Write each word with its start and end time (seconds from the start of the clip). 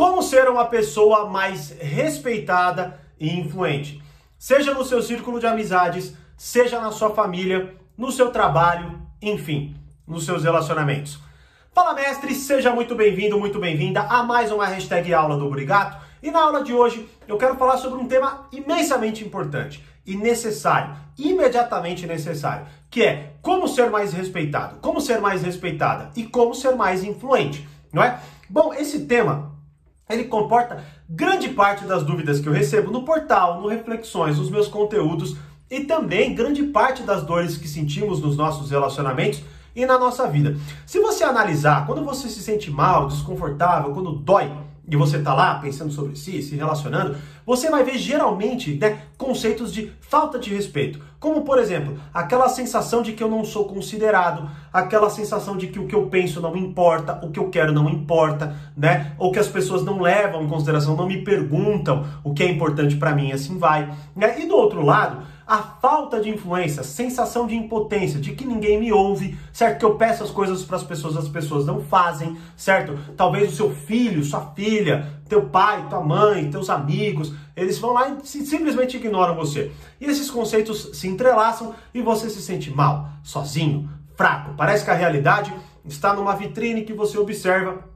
Como 0.00 0.22
ser 0.22 0.48
uma 0.48 0.64
pessoa 0.64 1.28
mais 1.28 1.76
respeitada 1.78 2.98
e 3.18 3.38
influente? 3.38 4.02
Seja 4.38 4.72
no 4.72 4.82
seu 4.82 5.02
círculo 5.02 5.38
de 5.38 5.46
amizades, 5.46 6.14
seja 6.38 6.80
na 6.80 6.90
sua 6.90 7.10
família, 7.10 7.74
no 7.98 8.10
seu 8.10 8.30
trabalho, 8.30 8.98
enfim, 9.20 9.76
nos 10.08 10.24
seus 10.24 10.42
relacionamentos. 10.42 11.18
Fala 11.74 11.92
mestre, 11.92 12.34
seja 12.34 12.72
muito 12.72 12.94
bem-vindo, 12.94 13.38
muito 13.38 13.58
bem-vinda 13.58 14.00
a 14.00 14.22
mais 14.22 14.50
uma 14.50 14.64
hashtag 14.64 15.12
aula 15.12 15.36
do 15.36 15.50
Brigato. 15.50 15.98
E 16.22 16.30
na 16.30 16.44
aula 16.44 16.64
de 16.64 16.72
hoje 16.72 17.06
eu 17.28 17.36
quero 17.36 17.56
falar 17.56 17.76
sobre 17.76 18.00
um 18.00 18.08
tema 18.08 18.48
imensamente 18.52 19.22
importante 19.22 19.84
e 20.06 20.16
necessário, 20.16 20.96
imediatamente 21.18 22.06
necessário, 22.06 22.66
que 22.90 23.02
é 23.02 23.34
como 23.42 23.68
ser 23.68 23.90
mais 23.90 24.14
respeitado, 24.14 24.78
como 24.80 24.98
ser 24.98 25.20
mais 25.20 25.42
respeitada 25.42 26.10
e 26.16 26.24
como 26.24 26.54
ser 26.54 26.74
mais 26.74 27.04
influente, 27.04 27.68
não 27.92 28.02
é? 28.02 28.18
Bom, 28.48 28.72
esse 28.72 29.00
tema 29.00 29.59
ele 30.10 30.24
comporta 30.24 30.84
grande 31.08 31.48
parte 31.48 31.84
das 31.84 32.02
dúvidas 32.02 32.40
que 32.40 32.48
eu 32.48 32.52
recebo 32.52 32.90
no 32.90 33.04
portal, 33.04 33.60
no 33.60 33.68
Reflexões, 33.68 34.38
nos 34.38 34.50
meus 34.50 34.68
conteúdos 34.68 35.36
e 35.70 35.80
também 35.80 36.34
grande 36.34 36.64
parte 36.64 37.02
das 37.02 37.22
dores 37.22 37.56
que 37.56 37.68
sentimos 37.68 38.20
nos 38.20 38.36
nossos 38.36 38.70
relacionamentos 38.70 39.42
e 39.74 39.86
na 39.86 39.98
nossa 39.98 40.26
vida. 40.26 40.56
Se 40.84 40.98
você 40.98 41.22
analisar, 41.22 41.86
quando 41.86 42.04
você 42.04 42.28
se 42.28 42.42
sente 42.42 42.70
mal, 42.70 43.06
desconfortável, 43.06 43.92
quando 43.92 44.12
dói, 44.12 44.50
e 44.90 44.96
você 44.96 45.18
está 45.18 45.32
lá 45.32 45.54
pensando 45.60 45.92
sobre 45.92 46.16
si, 46.16 46.42
se 46.42 46.56
relacionando, 46.56 47.16
você 47.46 47.70
vai 47.70 47.84
ver 47.84 47.96
geralmente 47.96 48.74
né, 48.74 49.02
conceitos 49.16 49.72
de 49.72 49.92
falta 50.00 50.38
de 50.38 50.52
respeito. 50.52 51.00
Como, 51.20 51.42
por 51.42 51.58
exemplo, 51.58 51.96
aquela 52.12 52.48
sensação 52.48 53.02
de 53.02 53.12
que 53.12 53.22
eu 53.22 53.28
não 53.28 53.44
sou 53.44 53.66
considerado, 53.66 54.50
aquela 54.72 55.08
sensação 55.08 55.56
de 55.56 55.68
que 55.68 55.78
o 55.78 55.86
que 55.86 55.94
eu 55.94 56.06
penso 56.06 56.40
não 56.40 56.56
importa, 56.56 57.20
o 57.22 57.30
que 57.30 57.38
eu 57.38 57.50
quero 57.50 57.72
não 57.72 57.88
importa, 57.88 58.56
né? 58.76 59.12
Ou 59.18 59.30
que 59.30 59.38
as 59.38 59.46
pessoas 59.46 59.84
não 59.84 60.00
levam 60.00 60.42
em 60.42 60.48
consideração, 60.48 60.96
não 60.96 61.06
me 61.06 61.22
perguntam 61.22 62.04
o 62.24 62.34
que 62.34 62.42
é 62.42 62.50
importante 62.50 62.96
para 62.96 63.14
mim, 63.14 63.32
assim 63.32 63.58
vai. 63.58 63.92
Né? 64.16 64.40
E 64.40 64.46
do 64.46 64.56
outro 64.56 64.84
lado, 64.84 65.22
a 65.50 65.62
falta 65.62 66.20
de 66.20 66.30
influência, 66.30 66.84
sensação 66.84 67.44
de 67.44 67.56
impotência, 67.56 68.20
de 68.20 68.34
que 68.36 68.44
ninguém 68.46 68.78
me 68.78 68.92
ouve, 68.92 69.36
certo? 69.52 69.80
Que 69.80 69.84
eu 69.84 69.96
peço 69.96 70.22
as 70.22 70.30
coisas 70.30 70.62
para 70.62 70.76
as 70.76 70.84
pessoas, 70.84 71.16
as 71.16 71.28
pessoas 71.28 71.66
não 71.66 71.80
fazem, 71.80 72.38
certo? 72.56 72.96
Talvez 73.16 73.52
o 73.52 73.56
seu 73.56 73.74
filho, 73.74 74.22
sua 74.22 74.52
filha, 74.54 75.20
teu 75.28 75.46
pai, 75.46 75.88
tua 75.88 76.00
mãe, 76.00 76.48
teus 76.48 76.70
amigos, 76.70 77.34
eles 77.56 77.80
vão 77.80 77.94
lá 77.94 78.10
e 78.10 78.24
simplesmente 78.24 78.96
ignoram 78.96 79.34
você. 79.34 79.72
E 80.00 80.04
esses 80.04 80.30
conceitos 80.30 80.90
se 80.92 81.08
entrelaçam 81.08 81.74
e 81.92 82.00
você 82.00 82.30
se 82.30 82.40
sente 82.40 82.70
mal, 82.70 83.08
sozinho, 83.24 83.90
fraco. 84.14 84.54
Parece 84.56 84.84
que 84.84 84.90
a 84.92 84.94
realidade 84.94 85.52
está 85.84 86.14
numa 86.14 86.36
vitrine 86.36 86.84
que 86.84 86.92
você 86.92 87.18
observa 87.18 87.90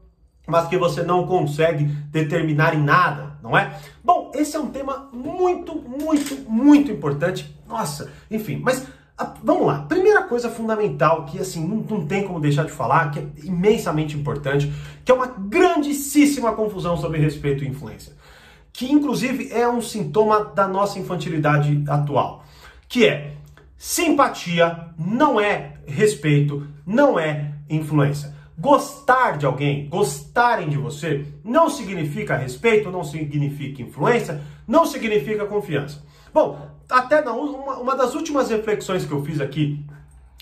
mas 0.47 0.69
que 0.69 0.77
você 0.77 1.03
não 1.03 1.27
consegue 1.27 1.85
determinar 1.85 2.75
em 2.75 2.83
nada, 2.83 3.34
não 3.45 3.57
é? 3.57 3.79
Bom, 4.03 4.33
esse 4.35 4.57
é 4.57 4.59
um 4.59 4.71
tema 4.71 5.11
muito, 5.13 5.75
muito, 5.75 6.51
muito 6.51 6.91
importante. 6.91 7.55
Nossa, 7.69 8.11
enfim, 8.31 8.59
mas 8.65 8.87
vamos 9.43 9.67
lá. 9.67 9.83
Primeira 9.83 10.23
coisa 10.23 10.49
fundamental 10.49 11.27
que 11.27 11.39
assim 11.39 11.63
não, 11.63 11.77
não 11.77 12.07
tem 12.07 12.27
como 12.27 12.41
deixar 12.41 12.65
de 12.65 12.73
falar, 12.73 13.11
que 13.11 13.19
é 13.19 13.27
imensamente 13.45 14.17
importante, 14.17 14.73
que 15.05 15.13
é 15.13 15.15
uma 15.15 15.27
grandíssima 15.27 16.53
confusão 16.55 16.97
sobre 16.97 17.21
respeito 17.21 17.63
e 17.63 17.69
influência, 17.69 18.15
que 18.73 18.91
inclusive 18.91 19.53
é 19.53 19.69
um 19.69 19.83
sintoma 19.83 20.43
da 20.43 20.67
nossa 20.67 20.99
infantilidade 20.99 21.85
atual, 21.87 22.45
que 22.89 23.07
é 23.07 23.35
simpatia 23.77 24.87
não 24.99 25.39
é 25.39 25.75
respeito, 25.87 26.67
não 26.87 27.19
é 27.19 27.53
influência. 27.69 28.34
Gostar 28.57 29.37
de 29.37 29.47
alguém, 29.47 29.89
gostarem 29.89 30.69
de 30.69 30.77
você, 30.77 31.27
não 31.43 31.69
significa 31.69 32.37
respeito, 32.37 32.91
não 32.91 33.03
significa 33.03 33.83
influência, 33.83 34.41
não 34.67 34.87
significa 34.87 35.45
confiança. 35.45 36.03
Bom, 36.33 36.59
até 36.89 37.23
não, 37.23 37.41
uma, 37.41 37.79
uma 37.79 37.97
das 37.97 38.15
últimas 38.15 38.51
reflexões 38.51 39.05
que 39.05 39.13
eu 39.13 39.25
fiz 39.25 39.41
aqui 39.41 39.85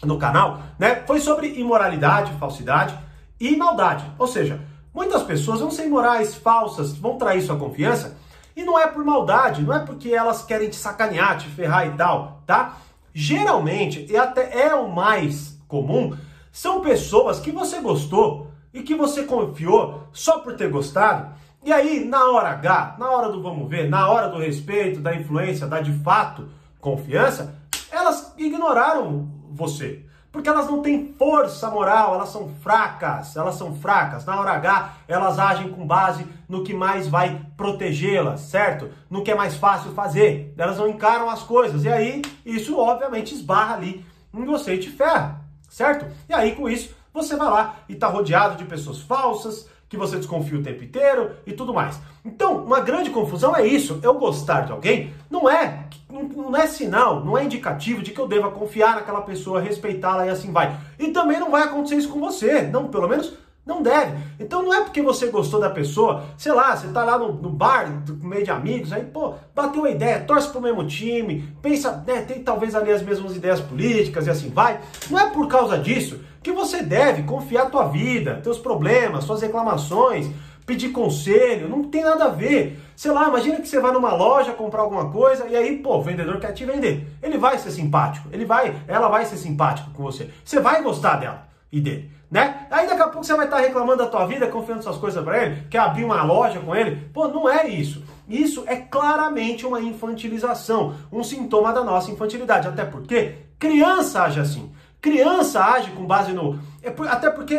no 0.05 0.19
canal, 0.19 0.61
né, 0.79 1.03
foi 1.07 1.21
sobre 1.21 1.49
imoralidade, 1.59 2.33
falsidade 2.39 2.99
e 3.41 3.57
maldade. 3.57 4.05
Ou 4.19 4.27
seja, 4.27 4.61
muitas 4.93 5.23
pessoas 5.23 5.61
vão 5.61 5.71
ser 5.71 5.87
imorais, 5.87 6.35
falsas, 6.35 6.97
vão 6.97 7.17
trair 7.17 7.41
sua 7.43 7.57
confiança, 7.57 8.17
e 8.55 8.63
não 8.63 8.79
é 8.79 8.87
por 8.87 9.05
maldade, 9.05 9.63
não 9.63 9.75
é 9.75 9.79
porque 9.79 10.11
elas 10.11 10.45
querem 10.45 10.69
te 10.69 10.77
sacanear, 10.77 11.39
te 11.39 11.49
ferrar 11.49 11.87
e 11.87 11.93
tal, 11.93 12.43
tá? 12.47 12.77
Geralmente, 13.15 14.07
e 14.11 14.17
até 14.17 14.67
é 14.67 14.75
o 14.75 14.89
mais 14.91 15.59
comum, 15.67 16.15
são 16.53 16.83
pessoas 16.83 17.41
que 17.41 17.51
você 17.51 17.81
gostou 17.81 18.49
e 18.75 18.83
que 18.83 18.95
você 18.95 19.23
confiou 19.23 20.03
só 20.13 20.41
por 20.41 20.55
ter 20.55 20.71
gostado. 20.71 21.33
E 21.65 21.73
aí, 21.73 22.05
na 22.05 22.31
hora 22.31 22.51
H, 22.51 22.97
na 22.99 23.11
hora 23.11 23.33
do 23.33 23.43
vamos 23.43 23.69
ver, 23.69 23.89
na 23.89 24.09
hora 24.09 24.29
do 24.29 24.39
respeito, 24.39 25.01
da 25.01 25.15
influência, 25.15 25.67
da 25.67 25.81
de 25.81 25.93
fato 26.01 26.49
confiança, 26.79 27.55
elas 27.91 28.35
ignoraram 28.37 29.29
você. 29.51 30.05
Porque 30.31 30.49
elas 30.49 30.67
não 30.67 30.83
têm 30.83 31.15
força 31.19 31.71
moral, 31.71 32.15
elas 32.15 32.31
são 32.31 32.51
fracas, 32.63 33.37
elas 33.37 33.55
são 33.55 33.75
fracas. 33.77 34.25
Na 34.25 34.39
hora 34.39 34.53
H, 34.53 34.95
elas 35.07 35.39
agem 35.39 35.71
com 35.71 35.87
base 35.87 36.27
no 36.49 36.65
que 36.65 36.75
mais 36.75 37.07
vai 37.07 37.41
protegê-las, 37.57 38.41
certo? 38.41 38.91
No 39.09 39.23
que 39.23 39.31
é 39.31 39.35
mais 39.35 39.55
fácil 39.55 39.93
fazer. 39.93 40.55
Elas 40.59 40.79
não 40.79 40.89
encaram 40.89 41.31
as 41.31 41.43
coisas. 41.43 41.85
E 41.85 41.89
aí, 41.89 42.23
isso 42.45 42.79
obviamente 42.79 43.35
esbarra 43.35 43.75
ali 43.75 44.05
em 44.35 44.45
você 44.45 44.75
e 44.75 44.79
te 44.79 44.91
ferra 44.91 45.42
certo? 45.73 46.07
E 46.29 46.35
aí 46.35 46.55
com 46.55 46.69
isso 46.69 46.95
você 47.13 47.37
vai 47.37 47.49
lá 47.49 47.77
e 47.89 47.95
está 47.95 48.07
rodeado 48.07 48.57
de 48.57 48.65
pessoas 48.65 49.01
falsas, 49.01 49.69
que 49.89 49.97
você 49.97 50.17
desconfia 50.17 50.59
o 50.59 50.63
tempo 50.63 50.83
inteiro 50.83 51.33
e 51.47 51.53
tudo 51.53 51.75
mais. 51.75 52.01
Então, 52.25 52.65
uma 52.65 52.81
grande 52.81 53.11
confusão 53.11 53.55
é 53.55 53.67
isso. 53.67 54.01
Eu 54.03 54.15
gostar 54.15 54.63
de 54.63 54.73
alguém 54.73 55.13
não 55.31 55.51
é 55.51 55.87
não 56.09 56.57
é 56.57 56.67
sinal, 56.67 57.25
não 57.25 57.37
é 57.37 57.45
indicativo 57.45 58.03
de 58.03 58.11
que 58.11 58.21
eu 58.21 58.29
deva 58.29 58.51
confiar 58.51 58.97
naquela 58.97 59.23
pessoa, 59.23 59.61
respeitá-la 59.61 60.27
e 60.27 60.31
assim 60.31 60.53
vai. 60.53 60.79
E 60.99 61.09
também 61.09 61.39
não 61.39 61.51
vai 61.51 61.63
acontecer 61.63 61.97
isso 61.97 62.11
com 62.11 62.21
você, 62.21 62.63
não, 62.63 62.89
pelo 62.89 63.09
menos 63.09 63.35
não 63.65 63.81
deve. 63.81 64.17
Então 64.41 64.63
não 64.63 64.75
é 64.75 64.83
porque 64.83 65.01
você 65.01 65.29
gostou 65.29 65.61
da 65.61 65.71
pessoa, 65.71 66.25
sei 66.37 66.53
lá, 66.53 66.77
você 66.77 66.89
tá 66.89 67.05
lá 67.05 67.17
no, 67.17 67.33
no 67.33 67.49
bar, 67.49 67.89
no 68.09 68.29
meio 68.29 68.45
de 68.45 68.51
amigos, 68.51 68.93
aí, 68.93 69.05
pô, 69.05 69.35
bateu 69.55 69.85
a 69.85 69.91
ideia, 69.91 70.21
torce 70.21 70.49
pro 70.49 70.61
mesmo 70.61 70.87
time, 70.87 71.49
pensa, 71.63 72.03
né, 72.07 72.23
tem 72.23 72.43
talvez 72.43 72.75
ali 72.75 72.91
as 72.91 73.03
mesmas 73.03 73.37
ideias 73.37 73.61
políticas 73.61 74.27
e 74.27 74.31
assim 74.31 74.51
vai. 74.51 74.81
Não 75.09 75.19
é 75.19 75.31
por 75.31 75.47
causa 75.47 75.79
disso 75.79 76.21
que 76.43 76.51
você 76.51 76.83
deve 76.83 77.23
confiar 77.23 77.71
tua 77.71 77.85
vida, 77.85 78.41
teus 78.43 78.59
problemas, 78.59 79.25
suas 79.25 79.43
reclamações, 79.43 80.29
pedir 80.67 80.89
conselho, 80.89 81.69
não 81.69 81.85
tem 81.85 82.03
nada 82.03 82.25
a 82.25 82.29
ver. 82.29 82.81
Sei 82.97 83.13
lá, 83.13 83.29
imagina 83.29 83.61
que 83.61 83.69
você 83.69 83.79
vai 83.79 83.93
numa 83.93 84.13
loja 84.13 84.53
comprar 84.53 84.83
alguma 84.83 85.09
coisa 85.11 85.47
e 85.47 85.55
aí, 85.55 85.79
pô, 85.79 85.99
o 85.99 86.03
vendedor 86.03 86.41
quer 86.41 86.53
te 86.53 86.65
vender. 86.65 87.09
Ele 87.23 87.39
vai 87.39 87.59
ser 87.59 87.71
simpático, 87.71 88.29
ele 88.33 88.45
vai, 88.45 88.75
ela 88.89 89.09
vai 89.09 89.25
ser 89.25 89.37
simpática 89.37 89.89
com 89.95 90.03
você. 90.03 90.31
Você 90.45 90.59
vai 90.59 90.83
gostar 90.83 91.17
dela 91.17 91.47
e 91.71 91.81
dele 91.81 92.11
né? 92.33 92.67
Aí 92.71 92.87
daqui 92.87 93.03
a 93.03 93.09
pouco 93.09 93.23
você 93.23 93.35
vai 93.35 93.45
estar 93.45 93.59
reclamando 93.59 93.99
da 93.99 94.07
tua 94.07 94.25
vida, 94.25 94.47
confiando 94.47 94.83
suas 94.83 94.97
coisas 94.97 95.23
para 95.23 95.45
ele, 95.45 95.67
quer 95.69 95.81
abrir 95.81 96.03
uma 96.03 96.23
loja 96.23 96.59
com 96.61 96.75
ele. 96.75 97.11
Pô, 97.13 97.29
não 97.29 97.47
é 97.47 97.69
isso. 97.69 98.03
Isso 98.27 98.65
é 98.67 98.75
claramente 98.75 99.67
uma 99.67 99.83
infantilização, 99.83 100.95
um 101.13 101.23
sintoma 101.23 101.75
da 101.75 101.85
nossa 101.85 102.11
infantilidade. 102.11 102.67
Até 102.67 102.87
porque 102.87 103.35
criança 103.59 104.23
age 104.23 104.41
assim. 104.41 104.73
Criança 104.99 105.63
age 105.63 105.91
com 105.91 106.07
base 106.07 106.33
no. 106.33 106.59
É 106.83 106.91
até 107.11 107.29
porque 107.29 107.55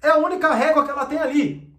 é 0.00 0.08
a 0.08 0.16
única 0.16 0.54
régua 0.54 0.86
que 0.86 0.90
ela 0.90 1.04
tem 1.04 1.18
ali. 1.18 1.70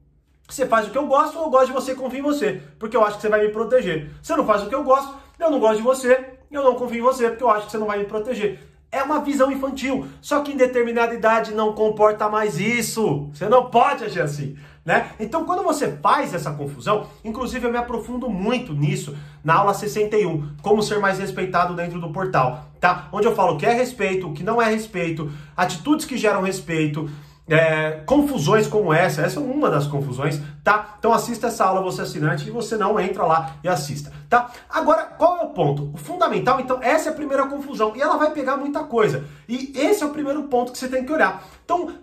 Você 0.47 0.67
faz 0.67 0.85
o 0.85 0.91
que 0.91 0.97
eu 1.00 1.07
gosto, 1.07 1.39
eu 1.39 1.50
gosto 1.50 1.67
de 1.67 1.73
você, 1.73 1.95
confio 1.95 2.19
em 2.19 2.22
você, 2.22 2.61
porque 2.78 2.95
eu 2.95 3.03
acho 3.03 3.16
que 3.16 3.23
você 3.23 3.29
vai 3.29 3.41
me 3.41 3.50
proteger. 3.50 4.11
Você 4.22 4.35
não 4.35 4.45
faz 4.45 4.61
o 4.61 4.69
que 4.69 4.75
eu 4.75 4.84
gosto, 4.84 5.16
eu 5.39 5.50
não 5.50 5.59
gosto 5.59 5.78
de 5.78 5.81
você, 5.81 6.38
eu 6.51 6.63
não 6.63 6.75
confio 6.75 7.00
em 7.00 7.01
você, 7.01 7.29
porque 7.29 7.44
eu 7.44 7.50
acho 7.50 7.66
que 7.66 7.72
você 7.72 7.79
não 7.79 7.88
vai 7.88 7.97
me 7.97 8.05
proteger. 8.05 8.59
É 8.95 9.03
uma 9.03 9.19
visão 9.19 9.51
infantil. 9.51 10.07
Só 10.22 10.39
que 10.39 10.53
em 10.53 10.56
determinada 10.56 11.13
idade 11.13 11.53
não 11.53 11.73
comporta 11.73 12.29
mais 12.29 12.57
isso. 12.57 13.29
Você 13.33 13.50
não 13.50 13.69
pode 13.69 14.06
agir 14.06 14.22
assim. 14.22 14.56
Né? 14.85 15.09
Então, 15.19 15.44
quando 15.44 15.63
você 15.63 15.97
faz 16.01 16.33
essa 16.33 16.51
confusão, 16.51 17.07
inclusive 17.23 17.66
eu 17.66 17.72
me 17.72 17.78
aprofundo 17.78 18.29
muito 18.29 18.72
nisso 18.72 19.14
na 19.43 19.55
aula 19.55 19.73
61, 19.73 20.55
como 20.61 20.81
ser 20.81 20.99
mais 20.99 21.19
respeitado 21.19 21.73
dentro 21.73 21.99
do 21.99 22.11
portal, 22.11 22.69
tá? 22.79 23.09
Onde 23.11 23.25
eu 23.28 23.35
falo 23.35 23.55
o 23.55 23.58
que 23.58 23.66
é 23.66 23.73
respeito, 23.73 24.29
o 24.29 24.34
que 24.34 24.43
não 24.43 24.61
é 24.61 24.69
respeito, 24.69 25.29
atitudes 25.58 26.05
que 26.05 26.16
geram 26.16 26.43
respeito, 26.43 27.09
é, 27.47 28.02
confusões 28.05 28.67
como 28.67 28.93
essa, 28.93 29.22
essa 29.22 29.40
é 29.40 29.43
uma 29.43 29.69
das 29.69 29.87
confusões, 29.87 30.40
tá? 30.64 30.96
Então 30.99 31.14
assista 31.14 31.47
essa 31.47 31.66
aula, 31.66 31.81
você 31.81 32.02
é 32.02 32.03
assinante, 32.03 32.47
e 32.47 32.52
você 32.52 32.78
não 32.78 32.99
entra 32.99 33.23
lá 33.25 33.55
e 33.64 33.67
assista, 33.67 34.11
tá? 34.29 34.51
Agora, 34.69 35.03
qual 35.03 35.37
é 35.37 35.41
o 35.41 35.49
ponto? 35.49 35.91
O 35.93 35.97
fundamental, 35.97 36.59
então, 36.59 36.79
essa 36.81 37.09
é 37.09 37.11
a 37.11 37.16
primeira 37.16 37.47
confusão, 37.47 37.93
e 37.95 38.01
ela 38.01 38.17
vai 38.17 38.31
pegar 38.31 38.57
muita 38.57 38.83
coisa, 38.83 39.25
e 39.47 39.73
esse 39.75 40.03
é 40.03 40.05
o 40.05 40.11
primeiro 40.11 40.43
ponto 40.43 40.72
que 40.72 40.77
você 40.77 40.87
tem 40.87 41.05
que 41.05 41.11
olhar. 41.11 41.43
Então, 41.63 41.93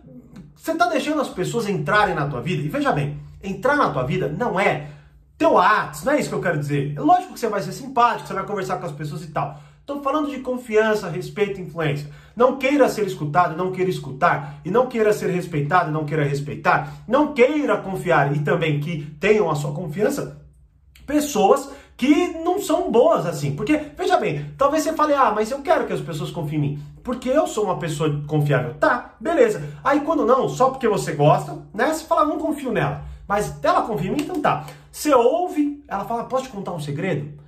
você 0.54 0.72
está 0.72 0.86
deixando 0.86 1.20
as 1.20 1.28
pessoas 1.28 1.69
entrarem 1.69 2.14
na 2.14 2.26
tua 2.28 2.40
vida, 2.40 2.62
e 2.62 2.69
veja 2.69 2.92
bem, 2.92 3.20
entrar 3.42 3.76
na 3.76 3.90
tua 3.90 4.04
vida 4.04 4.28
não 4.28 4.58
é 4.58 4.88
teu 5.36 5.58
ato, 5.58 6.04
não 6.04 6.12
é 6.12 6.20
isso 6.20 6.28
que 6.28 6.34
eu 6.34 6.40
quero 6.42 6.58
dizer. 6.58 6.94
É 6.96 7.00
lógico 7.00 7.34
que 7.34 7.40
você 7.40 7.48
vai 7.48 7.60
ser 7.62 7.72
simpático, 7.72 8.28
você 8.28 8.34
vai 8.34 8.46
conversar 8.46 8.76
com 8.78 8.86
as 8.86 8.92
pessoas 8.92 9.25
e 9.25 9.28
tal, 9.28 9.58
Estou 9.82 10.00
falando 10.00 10.30
de 10.30 10.38
confiança, 10.38 11.10
respeito 11.10 11.58
e 11.58 11.64
influência. 11.64 12.08
Não 12.36 12.56
queira 12.56 12.88
ser 12.88 13.04
escutado, 13.04 13.56
não 13.56 13.72
queira 13.72 13.90
escutar, 13.90 14.60
e 14.64 14.70
não 14.70 14.86
queira 14.86 15.12
ser 15.12 15.28
respeitado, 15.28 15.90
não 15.90 16.06
queira 16.06 16.22
respeitar, 16.22 17.02
não 17.08 17.34
queira 17.34 17.76
confiar 17.76 18.34
e 18.34 18.38
também 18.38 18.78
que 18.78 19.04
tenham 19.18 19.50
a 19.50 19.56
sua 19.56 19.75
confiança 19.75 20.40
pessoas 21.04 21.68
que 22.02 22.37
não 22.43 22.60
são 22.60 22.90
boas 22.90 23.25
assim. 23.25 23.54
Porque, 23.54 23.76
veja 23.96 24.16
bem, 24.16 24.52
talvez 24.58 24.82
você 24.82 24.93
fale, 24.93 25.14
ah, 25.14 25.31
mas 25.31 25.52
eu 25.52 25.62
quero 25.62 25.87
que 25.87 25.93
as 25.93 26.00
pessoas 26.00 26.32
confiem 26.32 26.58
em 26.58 26.62
mim, 26.62 26.82
porque 27.04 27.28
eu 27.28 27.46
sou 27.46 27.62
uma 27.62 27.78
pessoa 27.78 28.25
confiável. 28.26 28.75
Tá, 28.75 29.14
beleza. 29.20 29.62
Aí 29.84 30.00
quando 30.00 30.26
não, 30.26 30.49
só 30.49 30.70
porque 30.70 30.88
você 30.88 31.12
gosta, 31.12 31.56
né? 31.72 31.94
Você 31.94 32.04
fala, 32.04 32.26
não 32.26 32.38
confio 32.38 32.72
nela. 32.72 33.04
Mas 33.28 33.56
ela 33.62 33.82
confia 33.82 34.10
em 34.10 34.14
mim, 34.14 34.22
então 34.22 34.43
tá. 34.43 34.66
Você 34.90 35.14
ouve, 35.14 35.84
ela 35.87 36.04
fala, 36.04 36.25
posso 36.25 36.46
te 36.46 36.50
contar 36.50 36.72
um 36.72 36.81
segredo? 36.81 37.38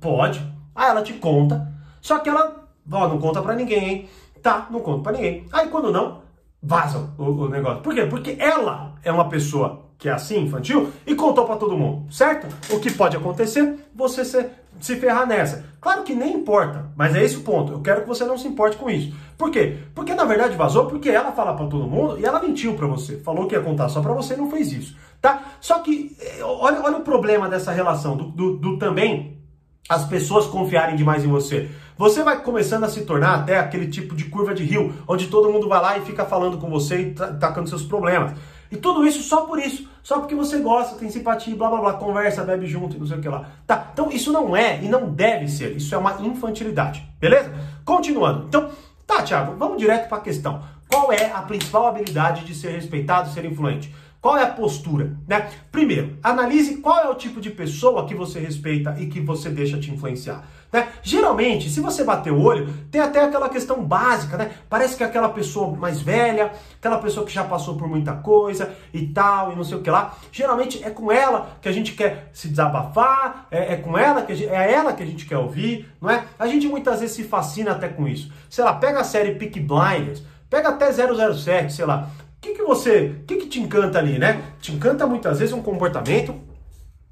Pode. 0.00 0.40
Aí 0.72 0.88
ela 0.88 1.02
te 1.02 1.14
conta, 1.14 1.68
só 2.00 2.20
que 2.20 2.28
ela, 2.28 2.68
ó, 2.92 3.08
não 3.08 3.18
conta 3.18 3.42
pra 3.42 3.56
ninguém, 3.56 3.88
hein? 3.88 4.08
Tá, 4.40 4.68
não 4.70 4.78
conta 4.78 5.02
pra 5.02 5.12
ninguém. 5.12 5.48
Aí 5.52 5.66
quando 5.66 5.90
não, 5.90 6.22
vaza 6.62 7.10
o, 7.18 7.24
o 7.24 7.48
negócio. 7.48 7.82
Por 7.82 7.94
quê? 7.94 8.06
Porque 8.06 8.36
ela 8.38 8.94
é 9.02 9.10
uma 9.10 9.28
pessoa 9.28 9.90
que 10.00 10.08
é 10.08 10.12
assim, 10.12 10.44
infantil, 10.44 10.90
e 11.06 11.14
contou 11.14 11.44
para 11.44 11.56
todo 11.56 11.76
mundo, 11.76 12.10
certo? 12.10 12.46
O 12.70 12.80
que 12.80 12.90
pode 12.90 13.18
acontecer? 13.18 13.86
Você 13.94 14.24
se, 14.24 14.46
se 14.80 14.96
ferrar 14.96 15.26
nessa. 15.26 15.66
Claro 15.78 16.04
que 16.04 16.14
nem 16.14 16.36
importa, 16.36 16.90
mas 16.96 17.14
é 17.14 17.22
esse 17.22 17.36
o 17.36 17.42
ponto. 17.42 17.70
Eu 17.70 17.82
quero 17.82 18.00
que 18.00 18.08
você 18.08 18.24
não 18.24 18.38
se 18.38 18.48
importe 18.48 18.78
com 18.78 18.88
isso. 18.88 19.14
Por 19.36 19.50
quê? 19.50 19.76
Porque 19.94 20.14
na 20.14 20.24
verdade 20.24 20.56
vazou 20.56 20.86
porque 20.86 21.10
ela 21.10 21.32
fala 21.32 21.52
para 21.52 21.66
todo 21.66 21.86
mundo 21.86 22.18
e 22.18 22.24
ela 22.24 22.40
mentiu 22.40 22.74
para 22.74 22.86
você. 22.86 23.18
Falou 23.18 23.46
que 23.46 23.54
ia 23.54 23.60
contar 23.60 23.90
só 23.90 24.00
para 24.00 24.14
você 24.14 24.32
e 24.32 24.36
não 24.38 24.50
fez 24.50 24.72
isso, 24.72 24.96
tá? 25.20 25.42
Só 25.60 25.80
que 25.80 26.16
eh, 26.18 26.42
olha, 26.42 26.80
olha 26.80 26.96
o 26.96 27.02
problema 27.02 27.46
dessa 27.46 27.70
relação 27.70 28.16
do, 28.16 28.24
do, 28.24 28.56
do 28.56 28.78
também 28.78 29.38
as 29.86 30.06
pessoas 30.06 30.46
confiarem 30.46 30.96
demais 30.96 31.24
em 31.24 31.28
você. 31.28 31.68
Você 32.00 32.22
vai 32.22 32.42
começando 32.42 32.84
a 32.84 32.88
se 32.88 33.02
tornar 33.02 33.34
até 33.34 33.58
aquele 33.58 33.86
tipo 33.86 34.16
de 34.16 34.24
curva 34.24 34.54
de 34.54 34.64
rio, 34.64 34.94
onde 35.06 35.26
todo 35.26 35.52
mundo 35.52 35.68
vai 35.68 35.82
lá 35.82 35.98
e 35.98 36.00
fica 36.00 36.24
falando 36.24 36.56
com 36.56 36.70
você 36.70 36.98
e 36.98 37.10
tacando 37.12 37.68
seus 37.68 37.82
problemas. 37.82 38.32
E 38.70 38.76
tudo 38.78 39.06
isso 39.06 39.22
só 39.22 39.42
por 39.42 39.58
isso, 39.58 39.86
só 40.02 40.18
porque 40.18 40.34
você 40.34 40.60
gosta, 40.60 40.96
tem 40.96 41.10
simpatia, 41.10 41.54
blá 41.54 41.68
blá 41.68 41.78
blá, 41.78 41.92
conversa, 41.92 42.42
bebe 42.42 42.66
junto 42.66 42.96
e 42.96 42.98
não 42.98 43.06
sei 43.06 43.18
o 43.18 43.20
que 43.20 43.28
lá. 43.28 43.50
Tá, 43.66 43.90
então 43.92 44.10
isso 44.10 44.32
não 44.32 44.56
é 44.56 44.82
e 44.82 44.88
não 44.88 45.10
deve 45.10 45.46
ser, 45.46 45.76
isso 45.76 45.94
é 45.94 45.98
uma 45.98 46.16
infantilidade, 46.22 47.06
beleza? 47.20 47.52
Continuando. 47.84 48.46
Então, 48.48 48.70
tá, 49.06 49.22
Thiago, 49.22 49.56
vamos 49.58 49.76
direto 49.76 50.08
para 50.08 50.16
a 50.16 50.22
questão. 50.22 50.62
Qual 50.88 51.12
é 51.12 51.30
a 51.30 51.42
principal 51.42 51.86
habilidade 51.86 52.46
de 52.46 52.54
ser 52.54 52.70
respeitado 52.70 53.28
ser 53.28 53.44
influente? 53.44 53.94
Qual 54.20 54.36
é 54.36 54.42
a 54.42 54.48
postura? 54.48 55.16
Né? 55.26 55.48
Primeiro, 55.72 56.18
analise 56.22 56.76
qual 56.76 56.98
é 56.98 57.08
o 57.08 57.14
tipo 57.14 57.40
de 57.40 57.48
pessoa 57.48 58.06
que 58.06 58.14
você 58.14 58.38
respeita 58.38 58.94
e 58.98 59.06
que 59.06 59.18
você 59.18 59.48
deixa 59.48 59.80
te 59.80 59.90
influenciar. 59.90 60.46
Né? 60.70 60.88
Geralmente, 61.02 61.70
se 61.70 61.80
você 61.80 62.04
bater 62.04 62.30
o 62.30 62.40
olho, 62.40 62.72
tem 62.90 63.00
até 63.00 63.24
aquela 63.24 63.48
questão 63.48 63.82
básica, 63.82 64.36
né? 64.36 64.52
Parece 64.68 64.94
que 64.94 65.02
é 65.02 65.06
aquela 65.06 65.30
pessoa 65.30 65.74
mais 65.74 66.02
velha, 66.02 66.52
aquela 66.78 66.98
pessoa 66.98 67.24
que 67.24 67.32
já 67.32 67.42
passou 67.42 67.76
por 67.76 67.88
muita 67.88 68.12
coisa 68.12 68.70
e 68.92 69.06
tal, 69.06 69.52
e 69.52 69.56
não 69.56 69.64
sei 69.64 69.78
o 69.78 69.82
que 69.82 69.90
lá. 69.90 70.14
Geralmente 70.30 70.84
é 70.84 70.90
com 70.90 71.10
ela 71.10 71.56
que 71.60 71.68
a 71.68 71.72
gente 71.72 71.92
quer 71.92 72.28
se 72.32 72.48
desabafar, 72.48 73.46
é, 73.50 73.72
é 73.72 73.76
com 73.78 73.96
ela 73.96 74.22
que 74.22 74.34
gente, 74.34 74.50
é 74.50 74.72
ela 74.72 74.92
que 74.92 75.02
a 75.02 75.06
gente 75.06 75.24
quer 75.24 75.38
ouvir, 75.38 75.90
não 76.00 76.10
é? 76.10 76.24
A 76.38 76.46
gente 76.46 76.68
muitas 76.68 77.00
vezes 77.00 77.16
se 77.16 77.24
fascina 77.24 77.72
até 77.72 77.88
com 77.88 78.06
isso. 78.06 78.30
Sei 78.50 78.62
lá, 78.62 78.74
pega 78.74 79.00
a 79.00 79.04
série 79.04 79.34
Peak 79.34 79.58
Blinders, 79.58 80.22
pega 80.48 80.68
até 80.68 80.92
007, 80.92 81.72
sei 81.72 81.86
lá. 81.86 82.10
O 82.40 82.42
que, 82.42 82.54
que 82.54 82.62
você, 82.62 83.18
o 83.20 83.24
que, 83.26 83.36
que 83.36 83.46
te 83.48 83.60
encanta 83.60 83.98
ali, 83.98 84.18
né? 84.18 84.42
Te 84.62 84.72
encanta 84.72 85.06
muitas 85.06 85.38
vezes 85.38 85.52
um 85.52 85.60
comportamento 85.60 86.34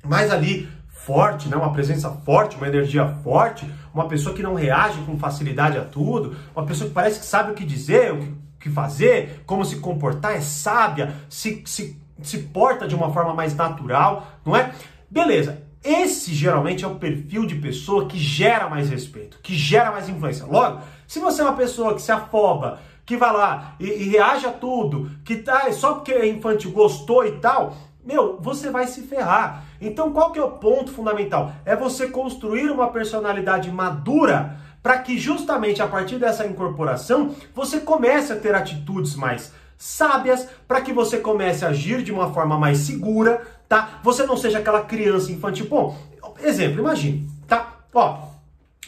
mais 0.03 0.31
ali 0.31 0.67
forte, 0.89 1.51
né? 1.51 1.57
uma 1.57 1.71
presença 1.71 2.11
forte, 2.11 2.57
uma 2.57 2.67
energia 2.67 3.07
forte, 3.23 3.71
uma 3.93 4.09
pessoa 4.09 4.35
que 4.35 4.43
não 4.43 4.55
reage 4.55 5.01
com 5.03 5.19
facilidade 5.19 5.77
a 5.77 5.85
tudo, 5.85 6.35
uma 6.57 6.65
pessoa 6.65 6.89
que 6.89 6.95
parece 6.95 7.21
que 7.21 7.27
sabe 7.27 7.53
o 7.53 7.55
que 7.55 7.65
dizer, 7.65 8.13
o 8.15 8.39
que 8.59 8.71
fazer, 8.71 9.43
como 9.45 9.67
se 9.67 9.77
comportar, 9.77 10.35
é 10.35 10.41
sábia, 10.41 11.15
se, 11.29 11.63
se, 11.67 12.01
se 12.23 12.39
porta 12.39 12.89
de 12.89 12.95
uma 12.95 13.13
forma 13.13 13.35
mais 13.35 13.55
natural, 13.55 14.27
não 14.47 14.57
é? 14.57 14.73
Beleza, 15.11 15.63
esse 15.85 16.35
geralmente 16.35 16.85
é 16.85 16.89
o 16.89 16.97
perfil 16.97 17.45
de 17.45 17.55
pessoa 17.55 18.07
que 18.07 18.19
gera 18.19 18.69
mais 18.69 18.89
respeito, 18.89 19.39
que 19.43 19.55
gera 19.55 19.91
mais 19.91 20.09
influência. 20.09 20.47
Logo, 20.47 20.81
se 21.07 21.19
você 21.21 21.43
é 21.43 21.45
uma 21.45 21.57
pessoa 21.57 21.95
que 21.95 22.03
se 22.03 22.11
afoba, 22.11 22.81
que 23.09 23.17
vai 23.17 23.33
lá 23.33 23.75
e, 23.81 23.87
e 23.87 24.09
reage 24.11 24.47
a 24.47 24.53
tudo, 24.53 25.11
que 25.25 25.37
tá 25.37 25.73
só 25.73 25.95
porque 25.95 26.13
é 26.13 26.29
infantil 26.29 26.71
gostou 26.73 27.25
e 27.25 27.33
tal, 27.39 27.75
meu, 28.05 28.39
você 28.39 28.71
vai 28.71 28.87
se 28.87 29.01
ferrar. 29.01 29.65
Então, 29.81 30.13
qual 30.13 30.31
que 30.31 30.39
é 30.39 30.43
o 30.43 30.51
ponto 30.51 30.93
fundamental? 30.93 31.53
É 31.65 31.75
você 31.75 32.09
construir 32.09 32.71
uma 32.71 32.89
personalidade 32.89 33.73
madura 33.73 34.59
para 34.83 34.99
que 34.99 35.19
justamente 35.19 35.81
a 35.81 35.89
partir 35.89 36.19
dessa 36.19 36.47
incorporação 36.47 37.35
você 37.55 37.81
comece 37.81 38.31
a 38.31 38.37
ter 38.37 38.55
atitudes 38.55 39.17
mais 39.17 39.55
sábias, 39.79 40.47
para 40.67 40.83
que 40.83 40.93
você 40.93 41.17
comece 41.17 41.65
a 41.65 41.69
agir 41.69 42.03
de 42.03 42.13
uma 42.13 42.35
forma 42.35 42.59
mais 42.59 42.79
segura, 42.79 43.41
tá? 43.67 44.01
Você 44.03 44.27
não 44.27 44.37
seja 44.37 44.59
aquela 44.59 44.83
criança 44.83 45.33
infantil. 45.33 45.67
Bom, 45.67 45.97
exemplo, 46.43 46.81
imagine, 46.81 47.27
tá? 47.47 47.75
Ó, 47.95 48.19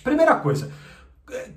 primeira 0.05 0.35
coisa, 0.35 0.71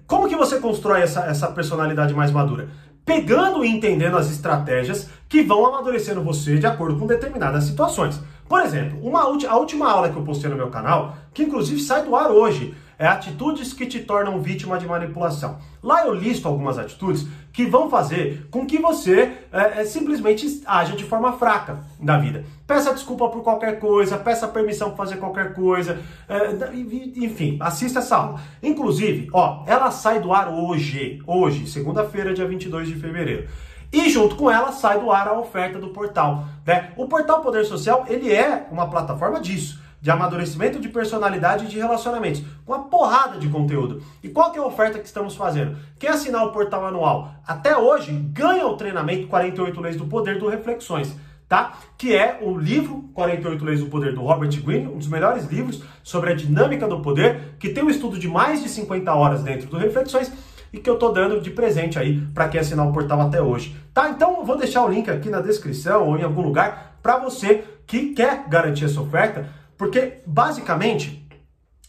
como 0.07 0.27
que 0.27 0.35
você 0.35 0.59
constrói 0.59 1.01
essa, 1.01 1.25
essa 1.25 1.47
personalidade 1.47 2.13
mais 2.13 2.31
madura? 2.31 2.69
Pegando 3.05 3.65
e 3.65 3.69
entendendo 3.69 4.17
as 4.17 4.31
estratégias 4.31 5.09
que 5.27 5.41
vão 5.41 5.65
amadurecendo 5.65 6.23
você 6.23 6.57
de 6.57 6.65
acordo 6.65 6.97
com 6.97 7.07
determinadas 7.07 7.65
situações. 7.65 8.19
Por 8.47 8.61
exemplo, 8.61 8.99
uma, 9.01 9.21
a 9.21 9.57
última 9.57 9.89
aula 9.89 10.09
que 10.09 10.15
eu 10.15 10.23
postei 10.23 10.49
no 10.49 10.55
meu 10.55 10.69
canal, 10.69 11.15
que 11.33 11.43
inclusive 11.43 11.79
sai 11.81 12.03
do 12.03 12.15
ar 12.15 12.31
hoje, 12.31 12.75
é 13.03 13.07
atitudes 13.07 13.73
que 13.73 13.85
te 13.85 13.99
tornam 13.99 14.39
vítima 14.39 14.77
de 14.77 14.87
manipulação. 14.87 15.57
Lá 15.83 16.05
eu 16.05 16.13
listo 16.13 16.47
algumas 16.47 16.79
atitudes 16.79 17.27
que 17.51 17.65
vão 17.65 17.89
fazer 17.89 18.47
com 18.49 18.65
que 18.65 18.79
você 18.79 19.33
é, 19.51 19.81
é, 19.81 19.85
simplesmente 19.85 20.63
haja 20.65 20.95
de 20.95 21.03
forma 21.03 21.33
fraca 21.33 21.79
na 21.99 22.17
vida. 22.17 22.45
Peça 22.65 22.93
desculpa 22.93 23.27
por 23.27 23.43
qualquer 23.43 23.77
coisa, 23.77 24.17
peça 24.17 24.47
permissão 24.47 24.91
para 24.91 24.97
fazer 24.97 25.17
qualquer 25.17 25.53
coisa, 25.53 25.99
é, 26.29 26.71
enfim, 27.17 27.57
assista 27.59 27.99
essa 27.99 28.15
aula. 28.15 28.39
Inclusive, 28.61 29.27
ó, 29.33 29.65
ela 29.67 29.91
sai 29.91 30.21
do 30.21 30.31
ar 30.31 30.47
hoje, 30.47 31.21
hoje, 31.27 31.67
segunda-feira, 31.67 32.33
dia 32.33 32.47
22 32.47 32.87
de 32.87 32.95
fevereiro. 32.95 33.49
E 33.91 34.09
junto 34.09 34.37
com 34.37 34.49
ela 34.49 34.71
sai 34.71 35.01
do 35.01 35.11
ar 35.11 35.27
a 35.27 35.37
oferta 35.37 35.77
do 35.77 35.89
portal. 35.89 36.45
Né? 36.65 36.93
O 36.95 37.05
portal 37.05 37.41
Poder 37.41 37.65
Social 37.65 38.05
ele 38.07 38.31
é 38.31 38.65
uma 38.71 38.89
plataforma 38.89 39.41
disso 39.41 39.82
de 40.03 40.11
amadurecimento 40.11 40.81
de 40.81 40.89
personalidade 40.89 41.63
e 41.63 41.67
de 41.69 41.77
relacionamentos, 41.77 42.43
com 42.65 42.73
uma 42.73 42.83
porrada 42.89 43.39
de 43.39 43.47
conteúdo. 43.47 44.03
E 44.21 44.27
qual 44.27 44.51
que 44.51 44.59
é 44.59 44.61
a 44.61 44.65
oferta 44.65 44.99
que 44.99 45.05
estamos 45.05 45.33
fazendo? 45.33 45.77
Quem 45.97 46.09
assinar 46.09 46.43
o 46.43 46.51
portal 46.51 46.85
anual 46.85 47.31
até 47.47 47.77
hoje 47.77 48.11
ganha 48.11 48.67
o 48.67 48.75
treinamento 48.75 49.27
48 49.27 49.79
Leis 49.79 49.95
do 49.95 50.05
Poder 50.05 50.37
do 50.37 50.49
Reflexões. 50.49 51.15
Tá? 51.47 51.77
Que 51.97 52.13
é 52.13 52.39
o 52.41 52.57
livro 52.57 53.05
48 53.13 53.63
Leis 53.63 53.79
do 53.79 53.85
Poder 53.85 54.13
do 54.13 54.21
Robert 54.23 54.49
Greene, 54.61 54.87
um 54.87 54.97
dos 54.97 55.07
melhores 55.07 55.45
livros 55.45 55.81
sobre 56.03 56.33
a 56.33 56.35
dinâmica 56.35 56.85
do 56.85 56.99
poder, 56.99 57.55
que 57.57 57.69
tem 57.69 57.81
um 57.81 57.89
estudo 57.89 58.19
de 58.19 58.27
mais 58.27 58.61
de 58.61 58.67
50 58.67 59.13
horas 59.13 59.41
dentro 59.41 59.69
do 59.69 59.77
Reflexões 59.77 60.29
e 60.73 60.79
que 60.79 60.89
eu 60.89 60.97
tô 60.97 61.13
dando 61.13 61.39
de 61.39 61.49
presente 61.49 61.97
aí 61.97 62.19
para 62.33 62.49
quem 62.49 62.59
assinar 62.59 62.85
o 62.85 62.91
portal 62.91 63.21
até 63.21 63.41
hoje. 63.41 63.73
Tá? 63.93 64.09
Então 64.09 64.39
eu 64.39 64.43
vou 64.43 64.57
deixar 64.57 64.83
o 64.83 64.89
link 64.89 65.09
aqui 65.09 65.29
na 65.29 65.39
descrição 65.39 66.09
ou 66.09 66.17
em 66.17 66.23
algum 66.23 66.41
lugar 66.41 66.97
para 67.01 67.17
você 67.17 67.63
que 67.87 68.13
quer 68.13 68.49
garantir 68.49 68.83
essa 68.83 68.99
oferta 68.99 69.62
porque, 69.83 70.21
basicamente, 70.25 71.27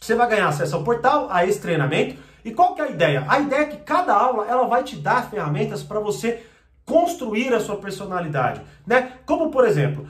você 0.01 0.15
vai 0.15 0.27
ganhar 0.27 0.49
acesso 0.49 0.75
ao 0.75 0.83
portal, 0.83 1.27
a 1.31 1.45
esse 1.45 1.61
treinamento. 1.61 2.17
E 2.43 2.51
qual 2.51 2.75
que 2.75 2.81
é 2.81 2.83
a 2.83 2.89
ideia? 2.89 3.25
A 3.25 3.39
ideia 3.39 3.61
é 3.61 3.65
que 3.67 3.77
cada 3.77 4.13
aula 4.13 4.45
ela 4.49 4.67
vai 4.67 4.83
te 4.83 4.97
dar 4.97 5.29
ferramentas 5.29 5.81
para 5.81 5.97
você 6.01 6.43
construir 6.83 7.53
a 7.53 7.59
sua 7.61 7.77
personalidade, 7.77 8.61
né? 8.85 9.13
Como, 9.25 9.49
por 9.49 9.65
exemplo, 9.65 10.09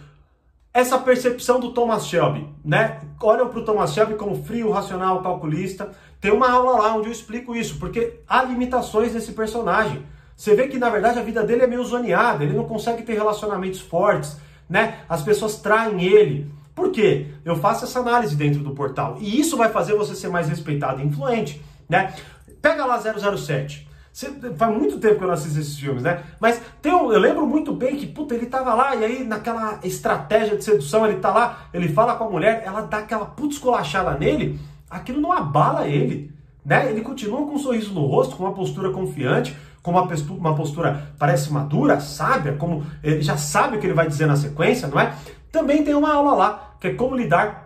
essa 0.73 0.97
percepção 0.97 1.59
do 1.59 1.73
Thomas 1.73 2.07
Shelby, 2.07 2.49
né? 2.65 3.01
Olham 3.21 3.49
para 3.49 3.59
o 3.59 3.63
Thomas 3.63 3.93
Shelby 3.93 4.15
como 4.15 4.43
frio, 4.43 4.71
racional, 4.71 5.21
calculista. 5.21 5.91
Tem 6.19 6.31
uma 6.31 6.51
aula 6.51 6.81
lá 6.81 6.95
onde 6.95 7.09
eu 7.09 7.13
explico 7.13 7.55
isso, 7.55 7.77
porque 7.77 8.19
há 8.27 8.41
limitações 8.41 9.13
nesse 9.13 9.33
personagem. 9.33 10.03
Você 10.35 10.55
vê 10.55 10.67
que 10.67 10.79
na 10.79 10.89
verdade 10.89 11.19
a 11.19 11.21
vida 11.21 11.43
dele 11.43 11.61
é 11.61 11.67
meio 11.67 11.85
zoneada, 11.85 12.43
ele 12.43 12.57
não 12.57 12.65
consegue 12.65 13.03
ter 13.03 13.13
relacionamentos 13.13 13.79
fortes, 13.79 14.37
né? 14.67 15.01
As 15.07 15.21
pessoas 15.21 15.59
traem 15.59 16.03
ele. 16.03 16.51
Por 16.75 16.91
quê? 16.91 17.27
Eu 17.45 17.55
faço 17.55 17.85
essa 17.85 17.99
análise 17.99 18.35
dentro 18.35 18.61
do 18.61 18.71
portal. 18.71 19.17
E 19.19 19.39
isso 19.39 19.55
vai 19.55 19.69
fazer 19.69 19.95
você 19.95 20.13
ser 20.13 20.27
mais 20.27 20.49
respeitado 20.49 21.01
e 21.01 21.05
influente, 21.05 21.63
né? 21.89 22.13
Pega 22.61 22.85
lá 22.85 22.99
007. 22.99 23.87
Você, 24.11 24.31
faz 24.55 24.77
muito 24.77 24.97
tempo 24.97 25.17
que 25.17 25.23
eu 25.23 25.27
não 25.27 25.33
assisto 25.33 25.59
esses 25.59 25.77
filmes, 25.77 26.03
né? 26.03 26.23
Mas 26.39 26.61
tem 26.81 26.93
um, 26.93 27.11
eu 27.11 27.19
lembro 27.19 27.45
muito 27.45 27.73
bem 27.73 27.97
que, 27.97 28.07
puta, 28.07 28.33
ele 28.33 28.45
tava 28.45 28.73
lá 28.73 28.95
e 28.95 29.03
aí 29.03 29.23
naquela 29.25 29.79
estratégia 29.83 30.55
de 30.55 30.63
sedução, 30.63 31.05
ele 31.05 31.19
tá 31.19 31.33
lá, 31.33 31.67
ele 31.73 31.89
fala 31.89 32.15
com 32.15 32.23
a 32.23 32.29
mulher, 32.29 32.63
ela 32.65 32.81
dá 32.81 32.99
aquela 32.99 33.25
putz 33.25 33.55
escolachada 33.55 34.17
nele, 34.17 34.57
aquilo 34.89 35.19
não 35.19 35.33
abala 35.33 35.85
ele, 35.85 36.31
né? 36.65 36.89
Ele 36.89 37.01
continua 37.01 37.45
com 37.45 37.55
um 37.55 37.59
sorriso 37.59 37.93
no 37.93 38.05
rosto, 38.05 38.37
com 38.37 38.43
uma 38.45 38.53
postura 38.53 38.89
confiante, 38.89 39.53
com 39.83 39.91
uma 39.91 40.07
postura, 40.07 40.39
uma 40.39 40.55
postura 40.55 41.13
parece 41.19 41.51
madura, 41.51 41.99
sábia, 41.99 42.53
como 42.53 42.85
ele 43.03 43.21
já 43.21 43.35
sabe 43.35 43.75
o 43.75 43.79
que 43.81 43.85
ele 43.85 43.93
vai 43.93 44.07
dizer 44.07 44.27
na 44.27 44.37
sequência, 44.37 44.87
não 44.87 44.99
é? 44.99 45.13
Também 45.51 45.83
tem 45.83 45.93
uma 45.93 46.13
aula 46.13 46.33
lá, 46.33 46.64
que 46.85 46.91
é 46.91 46.93
como 46.93 47.15
lidar 47.15 47.65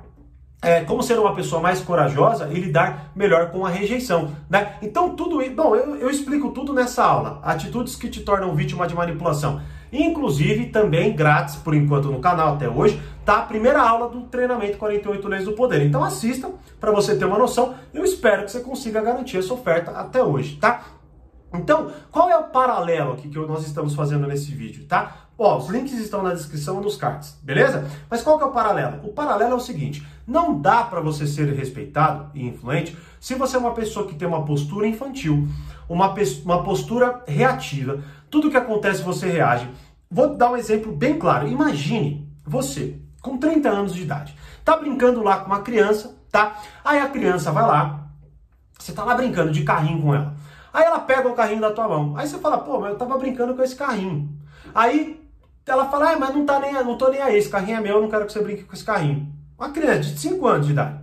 é, 0.62 0.82
como 0.82 1.02
ser 1.02 1.18
uma 1.18 1.34
pessoa 1.34 1.62
mais 1.62 1.80
corajosa 1.80 2.50
e 2.52 2.60
lidar 2.60 3.12
melhor 3.16 3.50
com 3.50 3.66
a 3.66 3.70
rejeição, 3.70 4.36
né? 4.50 4.74
Então 4.82 5.16
tudo 5.16 5.42
isso, 5.42 5.56
bom, 5.56 5.74
eu, 5.74 5.96
eu 5.96 6.10
explico 6.10 6.52
tudo 6.52 6.74
nessa 6.74 7.04
aula, 7.04 7.40
atitudes 7.44 7.96
que 7.96 8.10
te 8.10 8.22
tornam 8.22 8.54
vítima 8.54 8.86
de 8.86 8.94
manipulação. 8.94 9.62
Inclusive, 9.92 10.68
também 10.68 11.16
grátis, 11.16 11.56
por 11.56 11.74
enquanto, 11.74 12.12
no 12.12 12.20
canal 12.20 12.56
até 12.56 12.70
hoje, 12.70 13.02
tá 13.26 13.38
a 13.38 13.42
primeira 13.42 13.82
aula 13.82 14.10
do 14.10 14.22
treinamento 14.24 14.78
48 14.78 15.28
Leis 15.28 15.46
do 15.46 15.54
Poder. 15.54 15.82
Então 15.82 16.04
assista 16.04 16.52
para 16.80 16.92
você 16.92 17.16
ter 17.16 17.26
uma 17.26 17.40
noção. 17.40 17.76
Eu 17.94 18.04
espero 18.04 18.44
que 18.44 18.52
você 18.52 18.60
consiga 18.60 19.02
garantir 19.02 19.38
essa 19.38 19.54
oferta 19.54 19.92
até 19.92 20.22
hoje, 20.22 20.58
tá? 20.58 20.84
Então, 21.54 21.90
qual 22.12 22.30
é 22.30 22.38
o 22.38 22.44
paralelo 22.44 23.14
aqui 23.14 23.30
que 23.30 23.40
nós 23.40 23.66
estamos 23.66 23.96
fazendo 23.96 24.28
nesse 24.28 24.52
vídeo, 24.52 24.86
tá? 24.86 25.29
Ó, 25.42 25.58
os 25.58 25.70
links 25.70 25.94
estão 25.94 26.22
na 26.22 26.34
descrição 26.34 26.82
nos 26.82 26.98
cards, 26.98 27.40
beleza? 27.42 27.90
Mas 28.10 28.22
qual 28.22 28.38
que 28.38 28.44
é 28.44 28.48
o 28.48 28.52
paralelo? 28.52 29.00
O 29.08 29.14
paralelo 29.14 29.54
é 29.54 29.56
o 29.56 29.60
seguinte, 29.62 30.06
não 30.28 30.60
dá 30.60 30.84
para 30.84 31.00
você 31.00 31.26
ser 31.26 31.48
respeitado 31.54 32.30
e 32.34 32.46
influente 32.46 32.98
se 33.22 33.36
você 33.36 33.56
é 33.56 33.60
uma 33.60 33.74
pessoa 33.74 34.06
que 34.06 34.16
tem 34.16 34.28
uma 34.28 34.44
postura 34.44 34.86
infantil, 34.86 35.48
uma, 35.88 36.14
uma 36.44 36.62
postura 36.62 37.24
reativa, 37.26 38.04
tudo 38.30 38.50
que 38.50 38.58
acontece 38.58 39.02
você 39.02 39.30
reage. 39.30 39.70
Vou 40.12 40.36
dar 40.36 40.52
um 40.52 40.58
exemplo 40.58 40.92
bem 40.92 41.18
claro. 41.18 41.48
Imagine 41.48 42.30
você, 42.46 43.00
com 43.22 43.38
30 43.38 43.70
anos 43.70 43.94
de 43.94 44.02
idade, 44.02 44.36
tá 44.66 44.76
brincando 44.76 45.24
lá 45.24 45.38
com 45.38 45.46
uma 45.46 45.62
criança, 45.62 46.18
tá? 46.30 46.60
Aí 46.84 47.00
a 47.00 47.08
criança 47.08 47.50
vai 47.50 47.64
lá, 47.66 48.10
você 48.78 48.92
tá 48.92 49.06
lá 49.06 49.16
brincando 49.16 49.54
de 49.54 49.64
carrinho 49.64 50.02
com 50.02 50.14
ela. 50.14 50.36
Aí 50.74 50.84
ela 50.84 51.00
pega 51.00 51.30
o 51.30 51.34
carrinho 51.34 51.62
da 51.62 51.72
tua 51.72 51.88
mão. 51.88 52.18
Aí 52.18 52.28
você 52.28 52.38
fala, 52.40 52.58
pô, 52.58 52.78
mas 52.82 52.92
eu 52.92 52.98
tava 52.98 53.18
brincando 53.18 53.56
com 53.56 53.64
esse 53.64 53.76
carrinho. 53.76 54.38
Aí 54.76 55.29
ela 55.66 55.90
fala, 55.90 56.12
ah, 56.12 56.20
mas 56.20 56.34
não, 56.34 56.46
tá 56.46 56.60
nem, 56.60 56.74
não 56.74 56.98
tô 56.98 57.10
nem 57.10 57.22
aí, 57.22 57.38
esse 57.38 57.50
carrinho 57.50 57.78
é 57.78 57.82
meu, 57.82 57.96
eu 57.96 58.02
não 58.02 58.10
quero 58.10 58.26
que 58.26 58.34
você 58.34 58.42
brinque 58.42 58.64
com 58.64 58.74
esse 58.74 58.84
carrinho. 58.84 59.32
Uma 59.58 59.70
criança 59.70 60.10
de 60.10 60.20
5 60.20 60.48
anos 60.48 60.66
de 60.66 60.74
idade. 60.74 61.00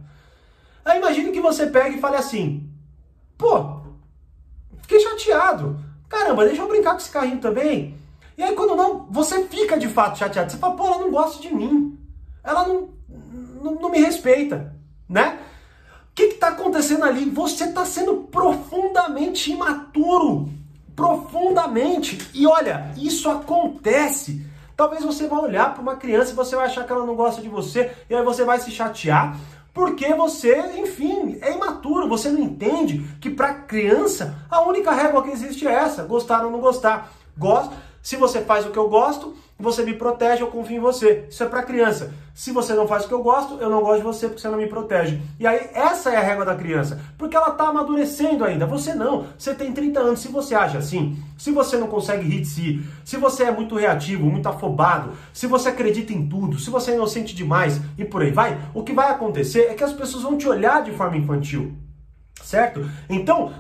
Aí 0.85 0.99
imagine 0.99 1.33
que 1.33 1.41
você 1.41 1.67
pega 1.67 1.97
e 1.97 2.01
fale 2.01 2.17
assim, 2.17 2.69
pô, 3.37 3.81
fiquei 4.83 5.01
chateado. 5.01 5.79
Caramba, 6.09 6.45
deixa 6.45 6.63
eu 6.63 6.69
brincar 6.69 6.93
com 6.93 6.99
esse 6.99 7.11
carrinho 7.11 7.39
também. 7.39 7.97
E 8.39 8.43
aí 8.43 8.55
quando 8.55 8.77
não, 8.77 9.07
você 9.11 9.45
fica 9.47 9.79
de 9.79 9.89
fato 9.89 10.19
chateado. 10.19 10.51
Você 10.51 10.59
fala, 10.59 10.77
pô, 10.77 10.87
ela 10.87 10.99
não 10.99 11.11
gosta 11.11 11.41
de 11.41 11.53
mim. 11.55 11.99
Ela 12.43 12.67
não, 12.67 12.91
não, 13.63 13.75
não 13.75 13.91
me 13.91 13.99
respeita, 13.99 14.75
né? 15.09 15.41
O 16.11 16.15
que 16.15 16.23
está 16.25 16.49
acontecendo 16.49 17.05
ali? 17.05 17.29
Você 17.31 17.65
está 17.65 17.85
sendo 17.85 18.29
profundamente 18.31 19.51
imaturo. 19.51 20.49
Profundamente. 20.97 22.19
E 22.35 22.47
olha, 22.47 22.91
isso 22.97 23.31
acontece 23.31 24.45
Talvez 24.77 25.03
você 25.03 25.27
vá 25.27 25.39
olhar 25.41 25.73
para 25.73 25.81
uma 25.81 25.97
criança 25.97 26.33
e 26.33 26.35
você 26.35 26.55
vai 26.55 26.67
achar 26.67 26.85
que 26.85 26.93
ela 26.93 27.07
não 27.07 27.17
gosta 27.17 27.41
de 27.41 27.49
você, 27.49 27.91
e 28.11 28.15
aí 28.15 28.23
você 28.23 28.45
vai 28.45 28.61
se 28.61 28.71
chatear, 28.71 29.35
porque 29.73 30.13
você, 30.15 30.55
enfim, 30.77 31.39
é 31.41 31.55
imaturo, 31.55 32.07
você 32.07 32.29
não 32.29 32.41
entende 32.41 32.99
que 33.19 33.31
para 33.31 33.55
criança 33.55 34.37
a 34.51 34.61
única 34.61 34.93
régua 34.93 35.23
que 35.23 35.31
existe 35.31 35.67
é 35.67 35.73
essa, 35.73 36.05
gostar 36.05 36.45
ou 36.45 36.51
não 36.51 36.61
gostar. 36.61 37.11
Gosto, 37.39 37.75
se 38.07 38.15
você 38.15 38.41
faz 38.41 38.65
o 38.65 38.71
que 38.71 38.79
eu 38.79 38.89
gosto, 38.89 39.35
você 39.59 39.83
me 39.83 39.93
protege, 39.93 40.41
eu 40.41 40.47
confio 40.47 40.77
em 40.77 40.81
você. 40.81 41.27
Isso 41.29 41.43
é 41.43 41.47
para 41.49 41.65
criança. 41.65 42.15
Se 42.33 42.53
você 42.53 42.73
não 42.73 42.87
faz 42.87 43.05
o 43.05 43.09
que 43.09 43.15
eu 43.15 43.21
gosto, 43.21 43.59
eu 43.61 43.69
não 43.69 43.81
gosto 43.81 43.97
de 43.97 44.05
você 44.05 44.29
porque 44.29 44.41
você 44.41 44.49
não 44.49 44.59
me 44.59 44.69
protege. 44.69 45.21
E 45.41 45.45
aí, 45.45 45.71
essa 45.75 46.11
é 46.11 46.17
a 46.17 46.21
régua 46.21 46.45
da 46.45 46.55
criança. 46.55 47.01
Porque 47.19 47.37
ela 47.37 47.49
está 47.49 47.67
amadurecendo 47.67 48.45
ainda. 48.45 48.65
Você 48.65 48.95
não. 48.95 49.27
Você 49.37 49.57
tem 49.57 49.73
30 49.73 49.99
anos. 49.99 50.21
Se 50.21 50.29
você 50.29 50.55
age 50.55 50.77
assim, 50.77 51.21
se 51.37 51.51
você 51.51 51.77
não 51.79 51.89
consegue 51.89 52.23
rir 52.23 52.43
de 52.43 52.47
si, 52.47 52.81
se 53.05 53.17
você 53.17 53.43
é 53.43 53.51
muito 53.51 53.75
reativo, 53.75 54.25
muito 54.25 54.49
afobado, 54.49 55.11
se 55.33 55.49
você 55.49 55.71
acredita 55.71 56.13
em 56.13 56.29
tudo, 56.29 56.61
se 56.61 56.71
você 56.71 56.93
é 56.93 56.95
inocente 56.95 57.35
demais 57.35 57.81
e 57.99 58.05
por 58.05 58.23
aí 58.23 58.31
vai, 58.31 58.57
o 58.73 58.85
que 58.85 58.93
vai 58.93 59.11
acontecer 59.11 59.63
é 59.63 59.75
que 59.75 59.83
as 59.83 59.93
pessoas 59.93 60.23
vão 60.23 60.39
te 60.39 60.49
olhar 60.49 60.85
de 60.85 60.93
forma 60.93 61.17
infantil. 61.17 61.75
Certo? 62.41 62.89
Então, 63.11 63.53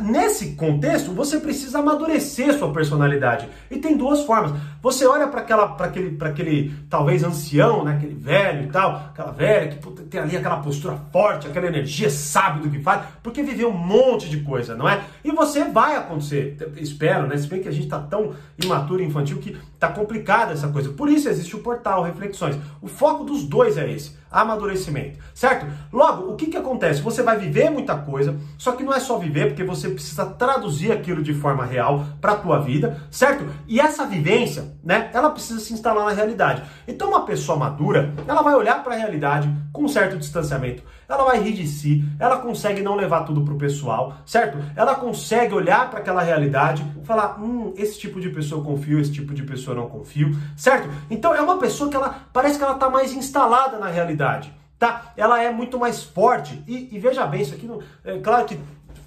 Nesse 0.00 0.52
contexto, 0.52 1.12
você 1.12 1.38
precisa 1.38 1.80
amadurecer 1.80 2.58
sua 2.58 2.72
personalidade. 2.72 3.48
E 3.70 3.78
tem 3.78 3.96
duas 3.96 4.22
formas. 4.22 4.58
Você 4.84 5.06
olha 5.06 5.26
para 5.28 5.40
aquele, 5.86 6.14
aquele, 6.20 6.74
talvez, 6.90 7.24
ancião, 7.24 7.84
né? 7.84 7.94
aquele 7.94 8.14
velho 8.14 8.64
e 8.64 8.66
tal, 8.66 8.96
aquela 8.96 9.32
velha 9.32 9.68
que 9.68 9.78
puta, 9.78 10.02
tem 10.02 10.20
ali 10.20 10.36
aquela 10.36 10.58
postura 10.58 10.94
forte, 11.10 11.46
aquela 11.46 11.66
energia, 11.66 12.10
sabe 12.10 12.60
do 12.60 12.68
que 12.68 12.78
faz, 12.82 13.02
porque 13.22 13.42
viveu 13.42 13.70
um 13.70 13.78
monte 13.78 14.28
de 14.28 14.42
coisa, 14.42 14.74
não 14.74 14.86
é? 14.86 15.02
E 15.24 15.32
você 15.32 15.64
vai 15.64 15.96
acontecer, 15.96 16.58
espero, 16.76 17.26
né? 17.26 17.34
Se 17.38 17.48
bem 17.48 17.62
que 17.62 17.68
a 17.68 17.72
gente 17.72 17.84
está 17.84 17.98
tão 17.98 18.34
imaturo 18.62 19.02
e 19.02 19.06
infantil 19.06 19.38
que 19.38 19.56
tá 19.78 19.88
complicada 19.88 20.52
essa 20.52 20.68
coisa. 20.68 20.90
Por 20.90 21.08
isso 21.08 21.30
existe 21.30 21.56
o 21.56 21.60
portal 21.60 22.02
Reflexões. 22.02 22.58
O 22.82 22.86
foco 22.86 23.24
dos 23.24 23.44
dois 23.44 23.78
é 23.78 23.90
esse 23.90 24.14
amadurecimento, 24.34 25.20
certo? 25.32 25.64
Logo, 25.92 26.32
o 26.32 26.34
que, 26.34 26.46
que 26.46 26.56
acontece? 26.56 27.00
Você 27.00 27.22
vai 27.22 27.38
viver 27.38 27.70
muita 27.70 27.96
coisa, 27.96 28.36
só 28.58 28.72
que 28.72 28.82
não 28.82 28.92
é 28.92 28.98
só 28.98 29.16
viver, 29.16 29.46
porque 29.46 29.62
você 29.62 29.88
precisa 29.88 30.26
traduzir 30.26 30.90
aquilo 30.90 31.22
de 31.22 31.32
forma 31.32 31.64
real 31.64 32.04
para 32.20 32.32
a 32.32 32.36
tua 32.36 32.58
vida, 32.58 33.00
certo? 33.12 33.46
E 33.68 33.78
essa 33.78 34.04
vivência, 34.04 34.73
né, 34.82 35.10
ela 35.12 35.30
precisa 35.30 35.60
se 35.60 35.72
instalar 35.72 36.04
na 36.04 36.12
realidade. 36.12 36.62
Então, 36.86 37.08
uma 37.08 37.24
pessoa 37.24 37.58
madura, 37.58 38.12
ela 38.26 38.42
vai 38.42 38.54
olhar 38.54 38.82
para 38.82 38.94
a 38.94 38.98
realidade 38.98 39.52
com 39.72 39.84
um 39.84 39.88
certo 39.88 40.16
distanciamento, 40.16 40.82
ela 41.08 41.24
vai 41.24 41.40
rir 41.40 41.52
de 41.52 41.66
si, 41.66 42.04
ela 42.18 42.38
consegue 42.38 42.82
não 42.82 42.94
levar 42.94 43.24
tudo 43.24 43.42
pro 43.42 43.56
pessoal, 43.56 44.14
certo? 44.24 44.58
Ela 44.76 44.94
consegue 44.94 45.54
olhar 45.54 45.90
para 45.90 46.00
aquela 46.00 46.22
realidade 46.22 46.84
falar, 47.04 47.40
hum, 47.40 47.74
esse 47.76 47.98
tipo 47.98 48.20
de 48.20 48.30
pessoa 48.30 48.60
eu 48.60 48.64
confio, 48.64 48.98
esse 48.98 49.12
tipo 49.12 49.34
de 49.34 49.42
pessoa 49.42 49.76
eu 49.76 49.82
não 49.82 49.88
confio, 49.88 50.36
certo? 50.56 50.88
Então 51.10 51.34
é 51.34 51.40
uma 51.40 51.58
pessoa 51.58 51.90
que 51.90 51.96
ela 51.96 52.14
parece 52.32 52.58
que 52.58 52.64
ela 52.64 52.74
tá 52.74 52.88
mais 52.88 53.12
instalada 53.12 53.78
na 53.78 53.88
realidade, 53.88 54.52
tá? 54.78 55.12
Ela 55.16 55.42
é 55.42 55.50
muito 55.50 55.78
mais 55.78 56.02
forte 56.02 56.62
e, 56.66 56.88
e 56.94 56.98
veja 56.98 57.26
bem, 57.26 57.42
isso 57.42 57.54
aqui, 57.54 57.66
não, 57.66 57.80
é 58.04 58.18
claro 58.18 58.44
que 58.46 58.58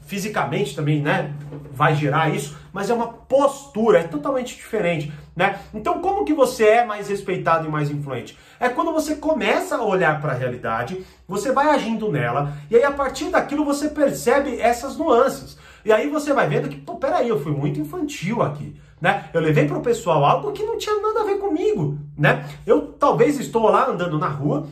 fisicamente 0.08 0.76
também, 0.76 1.02
né, 1.02 1.34
vai 1.72 1.94
gerar 1.94 2.34
isso, 2.34 2.58
mas 2.74 2.90
é 2.90 2.94
uma 2.94 3.08
postura, 3.08 4.00
é 4.00 4.04
totalmente 4.04 4.56
diferente, 4.56 5.12
né? 5.36 5.60
Então, 5.74 6.00
como 6.00 6.26
que 6.26 6.34
você 6.34 6.66
é 6.66 6.86
mais 6.86 7.10
respeitado 7.10 7.68
e 7.68 7.70
mais 7.70 7.92
influente? 7.92 8.38
É 8.60 8.70
quando 8.70 8.92
você 8.92 9.16
começa 9.16 9.76
a 9.76 9.84
olhar 9.84 10.20
para 10.20 10.32
a 10.32 10.36
realidade, 10.36 11.06
você 11.28 11.52
vai 11.52 11.70
agindo 11.70 12.12
nela, 12.12 12.54
e 12.72 12.76
aí 12.76 12.84
a 12.84 12.92
partir 12.92 13.30
daquilo 13.30 13.66
você 13.66 13.90
percebe 13.90 14.60
essas 14.60 14.98
nuances. 14.98 15.58
E 15.84 15.92
aí 15.92 16.10
você 16.10 16.34
vai 16.34 16.48
vendo 16.48 16.70
que, 16.70 16.78
pô, 16.78 16.96
peraí, 16.96 17.30
eu 17.30 17.40
fui 17.40 17.52
muito 17.52 17.80
infantil 17.80 18.42
aqui. 18.42 18.76
Né? 19.00 19.26
Eu 19.32 19.42
levei 19.42 19.68
para 19.68 19.78
o 19.78 19.82
pessoal 19.82 20.26
algo 20.26 20.52
que 20.52 20.64
não 20.64 20.78
tinha 20.78 21.00
nada 21.00 21.22
a 21.22 21.24
ver 21.24 21.38
comigo, 21.38 22.00
né? 22.18 22.50
Eu 22.66 22.94
talvez 22.94 23.40
estou 23.40 23.70
lá 23.70 23.88
andando 23.88 24.18
na 24.18 24.28
rua, 24.28 24.68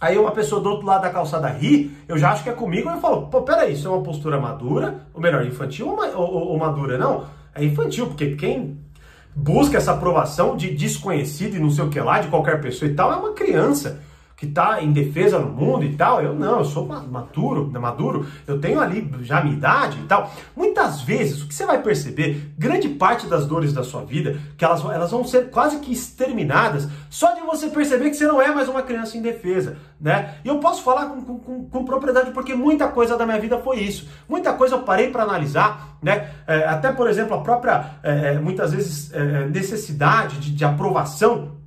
Aí 0.00 0.16
uma 0.16 0.30
pessoa 0.30 0.60
do 0.60 0.70
outro 0.70 0.86
lado 0.86 1.02
da 1.02 1.10
calçada 1.10 1.48
ri, 1.48 1.90
eu 2.06 2.16
já 2.16 2.30
acho 2.30 2.44
que 2.44 2.50
é 2.50 2.52
comigo, 2.52 2.88
eu 2.88 3.00
falo, 3.00 3.26
pô, 3.26 3.42
peraí, 3.42 3.72
isso 3.72 3.88
é 3.88 3.90
uma 3.90 4.02
postura 4.02 4.40
madura, 4.40 5.06
ou 5.12 5.20
melhor, 5.20 5.44
infantil 5.44 5.88
ou, 5.88 5.98
ou, 6.16 6.48
ou 6.50 6.58
madura? 6.58 6.96
Não, 6.96 7.24
é 7.52 7.64
infantil, 7.64 8.06
porque 8.06 8.36
quem 8.36 8.78
busca 9.34 9.76
essa 9.76 9.92
aprovação 9.92 10.56
de 10.56 10.70
desconhecido 10.70 11.56
e 11.56 11.58
não 11.58 11.70
sei 11.70 11.84
o 11.84 11.90
que 11.90 12.00
lá, 12.00 12.20
de 12.20 12.28
qualquer 12.28 12.60
pessoa 12.60 12.88
e 12.88 12.94
tal, 12.94 13.12
é 13.12 13.16
uma 13.16 13.32
criança 13.32 14.00
que 14.38 14.46
está 14.46 14.80
em 14.80 14.92
defesa 14.92 15.36
no 15.40 15.48
mundo 15.48 15.84
e 15.84 15.96
tal. 15.96 16.22
Eu 16.22 16.32
não, 16.32 16.58
eu 16.58 16.64
sou 16.64 16.86
maduro, 16.86 17.68
maduro, 17.72 18.24
eu 18.46 18.60
tenho 18.60 18.80
ali 18.80 19.10
já 19.22 19.40
a 19.40 19.42
minha 19.42 19.56
idade 19.56 19.98
e 19.98 20.04
tal. 20.04 20.32
Muitas 20.54 21.00
vezes, 21.02 21.42
o 21.42 21.48
que 21.48 21.54
você 21.54 21.66
vai 21.66 21.82
perceber, 21.82 22.52
grande 22.56 22.88
parte 22.88 23.26
das 23.26 23.46
dores 23.46 23.72
da 23.72 23.82
sua 23.82 24.04
vida, 24.04 24.38
que 24.56 24.64
elas, 24.64 24.84
elas 24.84 25.10
vão 25.10 25.24
ser 25.24 25.50
quase 25.50 25.80
que 25.80 25.92
exterminadas, 25.92 26.88
só 27.10 27.34
de 27.34 27.40
você 27.40 27.66
perceber 27.66 28.10
que 28.10 28.16
você 28.16 28.28
não 28.28 28.40
é 28.40 28.54
mais 28.54 28.68
uma 28.68 28.80
criança 28.80 29.18
indefesa, 29.18 29.76
né? 30.00 30.36
E 30.44 30.48
eu 30.48 30.60
posso 30.60 30.84
falar 30.84 31.06
com, 31.06 31.20
com, 31.20 31.64
com 31.64 31.84
propriedade 31.84 32.30
porque 32.30 32.54
muita 32.54 32.86
coisa 32.86 33.16
da 33.16 33.26
minha 33.26 33.40
vida 33.40 33.58
foi 33.58 33.80
isso. 33.80 34.08
Muita 34.28 34.52
coisa 34.52 34.76
eu 34.76 34.82
parei 34.82 35.10
para 35.10 35.24
analisar, 35.24 35.98
né? 36.00 36.30
É, 36.46 36.64
até, 36.64 36.92
por 36.92 37.10
exemplo, 37.10 37.34
a 37.34 37.40
própria, 37.40 37.98
é, 38.04 38.34
é 38.34 38.38
muitas 38.38 38.72
vezes, 38.72 39.12
é, 39.12 39.48
necessidade 39.48 40.38
de, 40.38 40.52
de 40.52 40.64
aprovação 40.64 41.57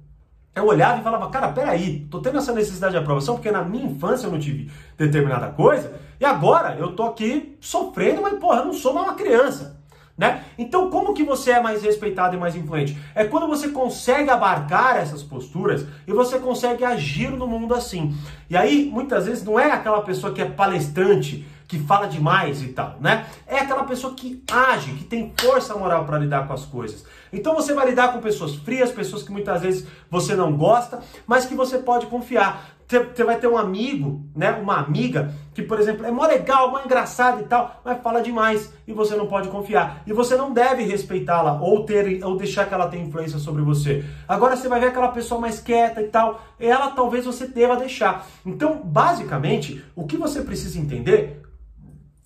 eu 0.54 0.66
olhava 0.66 1.00
e 1.00 1.04
falava, 1.04 1.30
cara, 1.30 1.50
peraí, 1.50 2.06
tô 2.12 2.20
tendo 2.20 2.38
essa 2.38 2.52
necessidade 2.52 2.94
de 2.94 3.00
aprovação 3.00 3.36
porque 3.36 3.52
na 3.52 3.64
minha 3.64 3.86
infância 3.86 4.28
eu 4.28 4.32
não 4.32 4.40
tive 4.40 4.70
determinada 4.98 5.48
coisa 5.50 5.94
e 6.20 6.26
agora 6.26 6.76
eu 6.78 6.94
tô 6.94 7.04
aqui 7.04 7.58
sofrendo, 7.60 8.22
mas 8.22 8.38
porra, 8.38 8.60
eu 8.60 8.66
não 8.66 8.74
sou 8.74 8.94
mais 8.94 9.08
uma 9.08 9.16
criança. 9.16 9.81
Né? 10.18 10.44
Então, 10.58 10.90
como 10.90 11.14
que 11.14 11.24
você 11.24 11.52
é 11.52 11.62
mais 11.62 11.82
respeitado 11.82 12.36
e 12.36 12.40
mais 12.40 12.56
influente? 12.56 12.98
É 13.16 13.24
quando 13.24 13.48
você 13.48 13.70
consegue 13.70 14.30
abarcar 14.30 14.98
essas 14.98 15.24
posturas 15.24 15.86
e 16.08 16.12
você 16.12 16.38
consegue 16.38 16.84
agir 16.84 17.32
no 17.32 17.48
mundo 17.48 17.74
assim. 17.74 18.16
E 18.50 18.56
aí, 18.56 18.90
muitas 18.92 19.26
vezes, 19.26 19.44
não 19.44 19.60
é 19.60 19.72
aquela 19.72 20.02
pessoa 20.02 20.34
que 20.34 20.42
é 20.42 20.46
palestrante, 20.46 21.46
que 21.72 21.80
fala 21.80 22.06
demais 22.06 22.62
e 22.62 22.68
tal, 22.68 22.98
né? 23.00 23.26
É 23.48 23.60
aquela 23.60 23.86
pessoa 23.86 24.14
que 24.14 24.44
age, 24.52 24.92
que 24.92 25.06
tem 25.06 25.34
força 25.40 25.74
moral 25.74 26.04
para 26.04 26.20
lidar 26.20 26.46
com 26.46 26.52
as 26.52 26.66
coisas. 26.66 27.06
Então 27.32 27.56
você 27.56 27.74
vai 27.74 27.90
lidar 27.90 28.12
com 28.12 28.20
pessoas 28.20 28.56
frias, 28.56 28.92
pessoas 28.92 29.24
que 29.24 29.32
muitas 29.32 29.62
vezes 29.62 29.88
você 30.10 30.36
não 30.36 30.52
gosta, 30.52 31.00
mas 31.26 31.46
que 31.46 31.56
você 31.56 31.78
pode 31.78 32.08
confiar. 32.08 32.76
Você 32.98 33.24
vai 33.24 33.38
ter 33.40 33.48
um 33.48 33.58
amigo, 33.58 34.26
né, 34.36 34.52
uma 34.52 34.78
amiga, 34.78 35.34
que, 35.54 35.62
por 35.62 35.80
exemplo, 35.80 36.06
é 36.06 36.12
mó 36.12 36.26
legal, 36.26 36.72
mó 36.72 36.80
engraçada 36.84 37.42
e 37.42 37.46
tal, 37.46 37.82
mas 37.84 38.02
fala 38.02 38.22
demais 38.22 38.72
e 38.88 38.94
você 38.94 39.16
não 39.16 39.28
pode 39.28 39.50
confiar. 39.50 40.02
E 40.06 40.14
você 40.14 40.36
não 40.36 40.54
deve 40.54 40.84
respeitá-la 40.84 41.62
ou 41.62 41.86
ter 41.86 42.24
ou 42.24 42.38
deixar 42.38 42.68
que 42.68 42.74
ela 42.74 42.88
tenha 42.88 43.06
influência 43.06 43.40
sobre 43.40 43.62
você. 43.62 44.06
Agora 44.28 44.56
você 44.56 44.68
vai 44.68 44.80
ver 44.80 44.88
aquela 44.88 45.10
pessoa 45.10 45.40
mais 45.40 45.60
quieta 45.60 46.02
e 46.02 46.08
tal, 46.08 46.42
ela 46.60 46.92
talvez 46.92 47.26
você 47.26 47.48
deva 47.48 47.76
deixar. 47.76 48.28
Então, 48.46 48.82
basicamente, 48.84 49.84
o 49.96 50.06
que 50.06 50.18
você 50.18 50.42
precisa 50.42 50.80
entender 50.80 51.42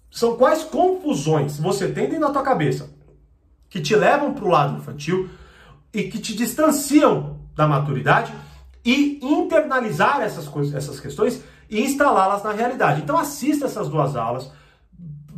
são 0.09 0.37
quais 0.37 0.63
confusões 0.63 1.59
você 1.59 1.89
tem 1.89 2.05
dentro 2.07 2.27
da 2.27 2.33
tua 2.33 2.43
cabeça 2.43 2.89
que 3.69 3.81
te 3.81 3.95
levam 3.95 4.33
para 4.33 4.45
o 4.45 4.49
lado 4.49 4.77
infantil 4.77 5.29
e 5.93 6.03
que 6.03 6.19
te 6.19 6.33
distanciam 6.35 7.41
da 7.55 7.67
maturidade 7.67 8.31
e 8.85 9.19
internalizar 9.21 10.21
essas 10.21 10.47
coisas, 10.47 10.75
essas 10.75 10.99
questões 10.99 11.43
e 11.69 11.81
instalá-las 11.81 12.43
na 12.43 12.51
realidade. 12.51 13.01
Então 13.01 13.17
assista 13.17 13.65
essas 13.65 13.89
duas 13.89 14.15
aulas. 14.15 14.51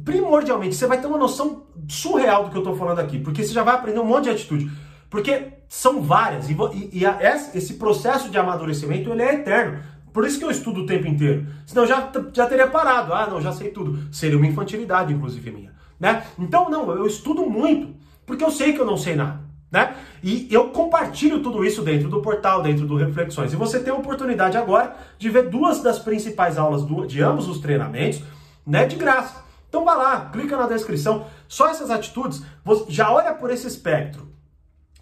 Primordialmente, 0.03 0.75
você 0.75 0.85
vai 0.85 0.99
ter 0.99 1.07
uma 1.07 1.17
noção 1.17 1.63
surreal 1.87 2.45
do 2.45 2.51
que 2.51 2.57
eu 2.57 2.61
estou 2.61 2.75
falando 2.75 2.99
aqui, 2.99 3.19
porque 3.19 3.43
você 3.43 3.53
já 3.53 3.63
vai 3.63 3.75
aprender 3.75 3.99
um 3.99 4.05
monte 4.05 4.25
de 4.25 4.31
atitude. 4.31 4.69
Porque 5.09 5.53
são 5.69 6.01
várias, 6.01 6.49
e, 6.49 6.53
e, 6.73 6.99
e 6.99 7.05
a, 7.05 7.19
esse 7.53 7.75
processo 7.75 8.29
de 8.29 8.37
amadurecimento 8.37 9.09
ele 9.09 9.21
é 9.21 9.35
eterno. 9.35 9.79
Por 10.11 10.25
isso 10.25 10.39
que 10.39 10.45
eu 10.45 10.51
estudo 10.51 10.81
o 10.81 10.85
tempo 10.85 11.07
inteiro. 11.07 11.45
Senão 11.65 11.83
eu 11.83 11.87
já, 11.87 12.11
já 12.33 12.47
teria 12.47 12.67
parado. 12.67 13.13
Ah, 13.13 13.27
não, 13.27 13.39
já 13.39 13.51
sei 13.51 13.69
tudo. 13.69 14.13
Seria 14.13 14.37
uma 14.37 14.47
infantilidade, 14.47 15.13
inclusive, 15.13 15.51
minha. 15.51 15.73
Né? 15.99 16.23
Então, 16.39 16.69
não, 16.69 16.91
eu 16.91 17.05
estudo 17.05 17.45
muito, 17.49 17.95
porque 18.25 18.43
eu 18.43 18.51
sei 18.51 18.73
que 18.73 18.79
eu 18.79 18.85
não 18.85 18.97
sei 18.97 19.15
nada. 19.15 19.46
Né? 19.71 19.95
E 20.23 20.47
eu 20.49 20.69
compartilho 20.69 21.41
tudo 21.41 21.65
isso 21.65 21.81
dentro 21.81 22.09
do 22.09 22.21
portal, 22.21 22.61
dentro 22.61 22.85
do 22.85 22.95
Reflexões. 22.95 23.51
E 23.51 23.55
você 23.55 23.79
tem 23.79 23.91
a 23.91 23.97
oportunidade 23.97 24.57
agora 24.57 24.95
de 25.17 25.29
ver 25.29 25.49
duas 25.49 25.81
das 25.81 25.99
principais 25.99 26.57
aulas 26.57 26.85
de 27.07 27.21
ambos 27.21 27.47
os 27.47 27.59
treinamentos, 27.59 28.21
né, 28.65 28.85
de 28.85 28.95
graça. 28.95 29.43
Então 29.67 29.83
vá 29.83 29.93
lá, 29.93 30.29
clica 30.31 30.55
na 30.55 30.67
descrição. 30.67 31.25
Só 31.47 31.69
essas 31.69 31.91
atitudes, 31.91 32.41
já 32.87 33.11
olha 33.11 33.33
por 33.33 33.51
esse 33.51 33.67
espectro 33.67 34.27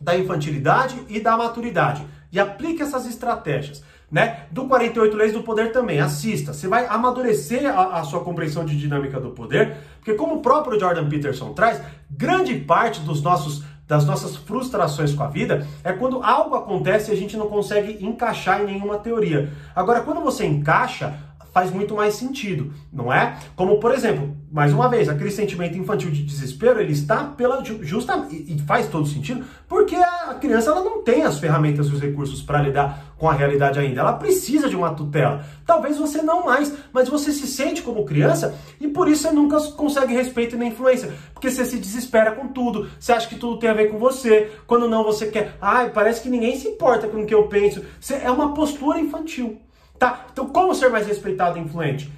da 0.01 0.17
infantilidade 0.17 0.99
e 1.07 1.19
da 1.19 1.37
maturidade 1.37 2.05
e 2.31 2.39
aplique 2.39 2.81
essas 2.81 3.05
estratégias. 3.05 3.83
Né? 4.11 4.45
Do 4.51 4.67
48 4.67 5.17
Leis 5.17 5.33
do 5.33 5.41
Poder 5.41 5.71
também, 5.71 5.99
assista. 5.99 6.53
Você 6.53 6.67
vai 6.67 6.85
amadurecer 6.85 7.65
a, 7.65 7.99
a, 7.99 8.03
sua 8.03 8.23
compreensão 8.23 8.63
de 8.63 8.77
dinâmica 8.77 9.19
do 9.19 9.31
poder, 9.31 9.77
porque 9.97 10.13
como 10.13 10.35
o 10.35 10.41
próprio 10.41 10.79
Jordan 10.79 11.09
Peterson 11.09 11.53
traz, 11.53 11.81
grande 12.09 12.55
parte 12.55 13.01
dos 13.01 13.21
nossos 13.21 13.63
das 13.87 14.05
nossas 14.05 14.35
frustrações 14.35 15.13
com 15.13 15.23
a 15.23 15.27
vida 15.27 15.67
é 15.83 15.93
quando 15.93 16.23
algo 16.23 16.55
acontece 16.55 17.11
e 17.11 17.13
a 17.13 17.17
gente 17.17 17.37
não 17.37 17.47
consegue 17.47 18.03
encaixar 18.03 18.61
em 18.61 18.65
nenhuma 18.65 18.97
teoria. 18.97 19.51
Agora, 19.75 20.01
quando 20.01 20.21
você 20.21 20.45
encaixa, 20.45 21.13
faz 21.53 21.71
muito 21.71 21.95
mais 21.95 22.15
sentido, 22.15 22.73
não 22.91 23.13
é? 23.13 23.37
Como, 23.55 23.79
por 23.79 23.93
exemplo, 23.93 24.35
mais 24.55 24.71
uma 24.71 24.87
vez, 24.87 25.09
aquele 25.09 25.31
sentimento 25.31 25.77
infantil 25.77 26.09
de 26.09 26.23
desespero, 26.23 26.79
ele 26.79 26.93
está 26.93 27.25
pela 27.25 27.61
justa 27.61 28.25
e 28.31 28.57
faz 28.65 28.87
todo 28.87 29.05
sentido, 29.05 29.43
porque 29.67 29.97
a 29.97 30.33
criança 30.35 30.71
ela 30.71 30.81
não 30.81 31.03
tem 31.03 31.23
as 31.23 31.37
ferramentas 31.39 31.87
e 31.87 31.93
os 31.93 31.99
recursos 31.99 32.41
para 32.41 32.61
lidar 32.61 33.13
com 33.17 33.29
a 33.29 33.33
realidade 33.33 33.77
ainda. 33.79 33.99
Ela 33.99 34.13
precisa 34.13 34.69
de 34.69 34.75
uma 34.77 34.93
tutela. 34.93 35.43
Talvez 35.65 35.97
você 35.97 36.21
não 36.21 36.45
mais, 36.45 36.73
mas 36.93 37.09
você 37.09 37.33
se 37.33 37.47
sente 37.47 37.81
como 37.81 38.05
criança 38.05 38.55
e 38.79 38.87
por 38.87 39.09
isso 39.09 39.23
você 39.23 39.31
nunca 39.31 39.59
consegue 39.71 40.13
respeito 40.13 40.55
nem 40.55 40.69
influência, 40.69 41.13
porque 41.33 41.51
você 41.51 41.65
se 41.65 41.77
desespera 41.77 42.31
com 42.31 42.47
tudo, 42.47 42.89
você 42.97 43.11
acha 43.11 43.27
que 43.27 43.35
tudo 43.35 43.59
tem 43.59 43.69
a 43.69 43.73
ver 43.73 43.89
com 43.89 43.99
você, 43.99 44.51
quando 44.65 44.87
não 44.87 45.03
você 45.03 45.27
quer, 45.27 45.57
ai, 45.59 45.89
parece 45.89 46.21
que 46.21 46.29
ninguém 46.29 46.57
se 46.57 46.69
importa 46.69 47.09
com 47.09 47.23
o 47.23 47.25
que 47.25 47.35
eu 47.35 47.49
penso. 47.49 47.83
Você, 47.99 48.13
é 48.23 48.31
uma 48.31 48.53
postura 48.53 49.01
infantil. 49.01 49.59
Tá? 49.99 50.27
Então, 50.31 50.47
como 50.47 50.73
ser 50.73 50.89
mais 50.89 51.05
respeitado 51.07 51.57
e 51.57 51.61
influente? 51.61 52.09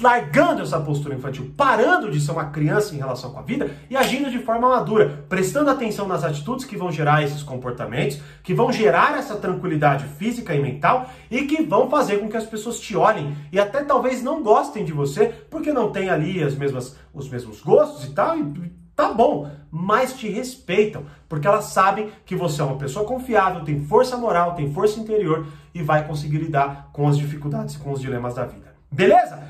Largando 0.00 0.62
essa 0.62 0.78
postura 0.78 1.14
infantil, 1.14 1.54
parando 1.56 2.10
de 2.10 2.20
ser 2.20 2.32
uma 2.32 2.46
criança 2.46 2.94
em 2.94 2.98
relação 2.98 3.30
com 3.32 3.38
a 3.38 3.42
vida 3.42 3.70
e 3.88 3.96
agindo 3.96 4.30
de 4.30 4.38
forma 4.38 4.68
madura, 4.68 5.24
prestando 5.28 5.70
atenção 5.70 6.06
nas 6.06 6.22
atitudes 6.22 6.66
que 6.66 6.76
vão 6.76 6.92
gerar 6.92 7.22
esses 7.22 7.42
comportamentos, 7.42 8.20
que 8.42 8.52
vão 8.52 8.70
gerar 8.70 9.16
essa 9.16 9.36
tranquilidade 9.36 10.04
física 10.18 10.54
e 10.54 10.60
mental 10.60 11.08
e 11.30 11.42
que 11.46 11.62
vão 11.62 11.88
fazer 11.88 12.18
com 12.18 12.28
que 12.28 12.36
as 12.36 12.44
pessoas 12.44 12.78
te 12.78 12.94
olhem 12.96 13.34
e 13.50 13.58
até 13.58 13.82
talvez 13.82 14.22
não 14.22 14.42
gostem 14.42 14.84
de 14.84 14.92
você 14.92 15.26
porque 15.48 15.72
não 15.72 15.90
tem 15.90 16.10
ali 16.10 16.42
as 16.42 16.54
mesmas, 16.54 16.96
os 17.14 17.28
mesmos 17.28 17.62
gostos 17.62 18.04
e 18.04 18.12
tal, 18.12 18.36
e 18.36 18.80
tá 18.94 19.14
bom, 19.14 19.50
mas 19.70 20.12
te 20.12 20.28
respeitam, 20.28 21.06
porque 21.26 21.46
elas 21.46 21.66
sabem 21.66 22.10
que 22.26 22.36
você 22.36 22.60
é 22.60 22.64
uma 22.64 22.76
pessoa 22.76 23.06
confiável, 23.06 23.64
tem 23.64 23.80
força 23.80 24.16
moral, 24.16 24.54
tem 24.54 24.70
força 24.74 25.00
interior 25.00 25.46
e 25.74 25.82
vai 25.82 26.06
conseguir 26.06 26.36
lidar 26.36 26.90
com 26.92 27.08
as 27.08 27.16
dificuldades 27.16 27.76
e 27.76 27.78
com 27.78 27.92
os 27.92 28.00
dilemas 28.00 28.34
da 28.34 28.44
vida. 28.44 28.74
Beleza? 28.92 29.40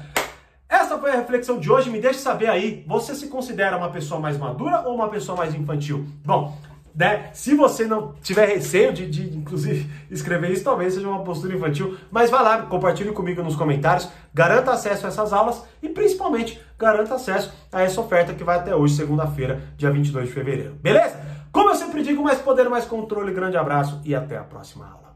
Foi 1.00 1.10
a 1.10 1.16
reflexão 1.16 1.58
de 1.58 1.72
hoje. 1.72 1.88
Me 1.88 1.98
deixe 1.98 2.18
saber 2.18 2.48
aí, 2.48 2.84
você 2.86 3.14
se 3.14 3.28
considera 3.28 3.76
uma 3.76 3.88
pessoa 3.88 4.20
mais 4.20 4.36
madura 4.36 4.82
ou 4.86 4.94
uma 4.94 5.08
pessoa 5.08 5.36
mais 5.36 5.54
infantil? 5.54 6.06
Bom, 6.22 6.54
né? 6.94 7.30
Se 7.32 7.54
você 7.54 7.86
não 7.86 8.12
tiver 8.22 8.46
receio 8.46 8.92
de, 8.92 9.08
de, 9.08 9.34
inclusive, 9.34 9.90
escrever 10.10 10.50
isso, 10.50 10.62
talvez 10.62 10.92
seja 10.92 11.08
uma 11.08 11.24
postura 11.24 11.56
infantil, 11.56 11.96
mas 12.10 12.28
vá 12.28 12.42
lá, 12.42 12.62
compartilhe 12.62 13.12
comigo 13.12 13.42
nos 13.42 13.56
comentários, 13.56 14.10
garanta 14.34 14.72
acesso 14.72 15.06
a 15.06 15.08
essas 15.08 15.32
aulas 15.32 15.64
e, 15.82 15.88
principalmente, 15.88 16.60
garanta 16.78 17.14
acesso 17.14 17.50
a 17.72 17.80
essa 17.80 17.98
oferta 17.98 18.34
que 18.34 18.44
vai 18.44 18.58
até 18.58 18.76
hoje, 18.76 18.94
segunda-feira, 18.94 19.62
dia 19.78 19.90
22 19.90 20.28
de 20.28 20.34
fevereiro. 20.34 20.74
Beleza? 20.74 21.18
Como 21.50 21.70
eu 21.70 21.74
sempre 21.74 22.02
digo, 22.02 22.22
mais 22.22 22.38
poder, 22.38 22.68
mais 22.68 22.84
controle, 22.84 23.32
grande 23.32 23.56
abraço 23.56 24.00
e 24.04 24.14
até 24.14 24.36
a 24.36 24.44
próxima 24.44 24.86
aula. 24.86 25.09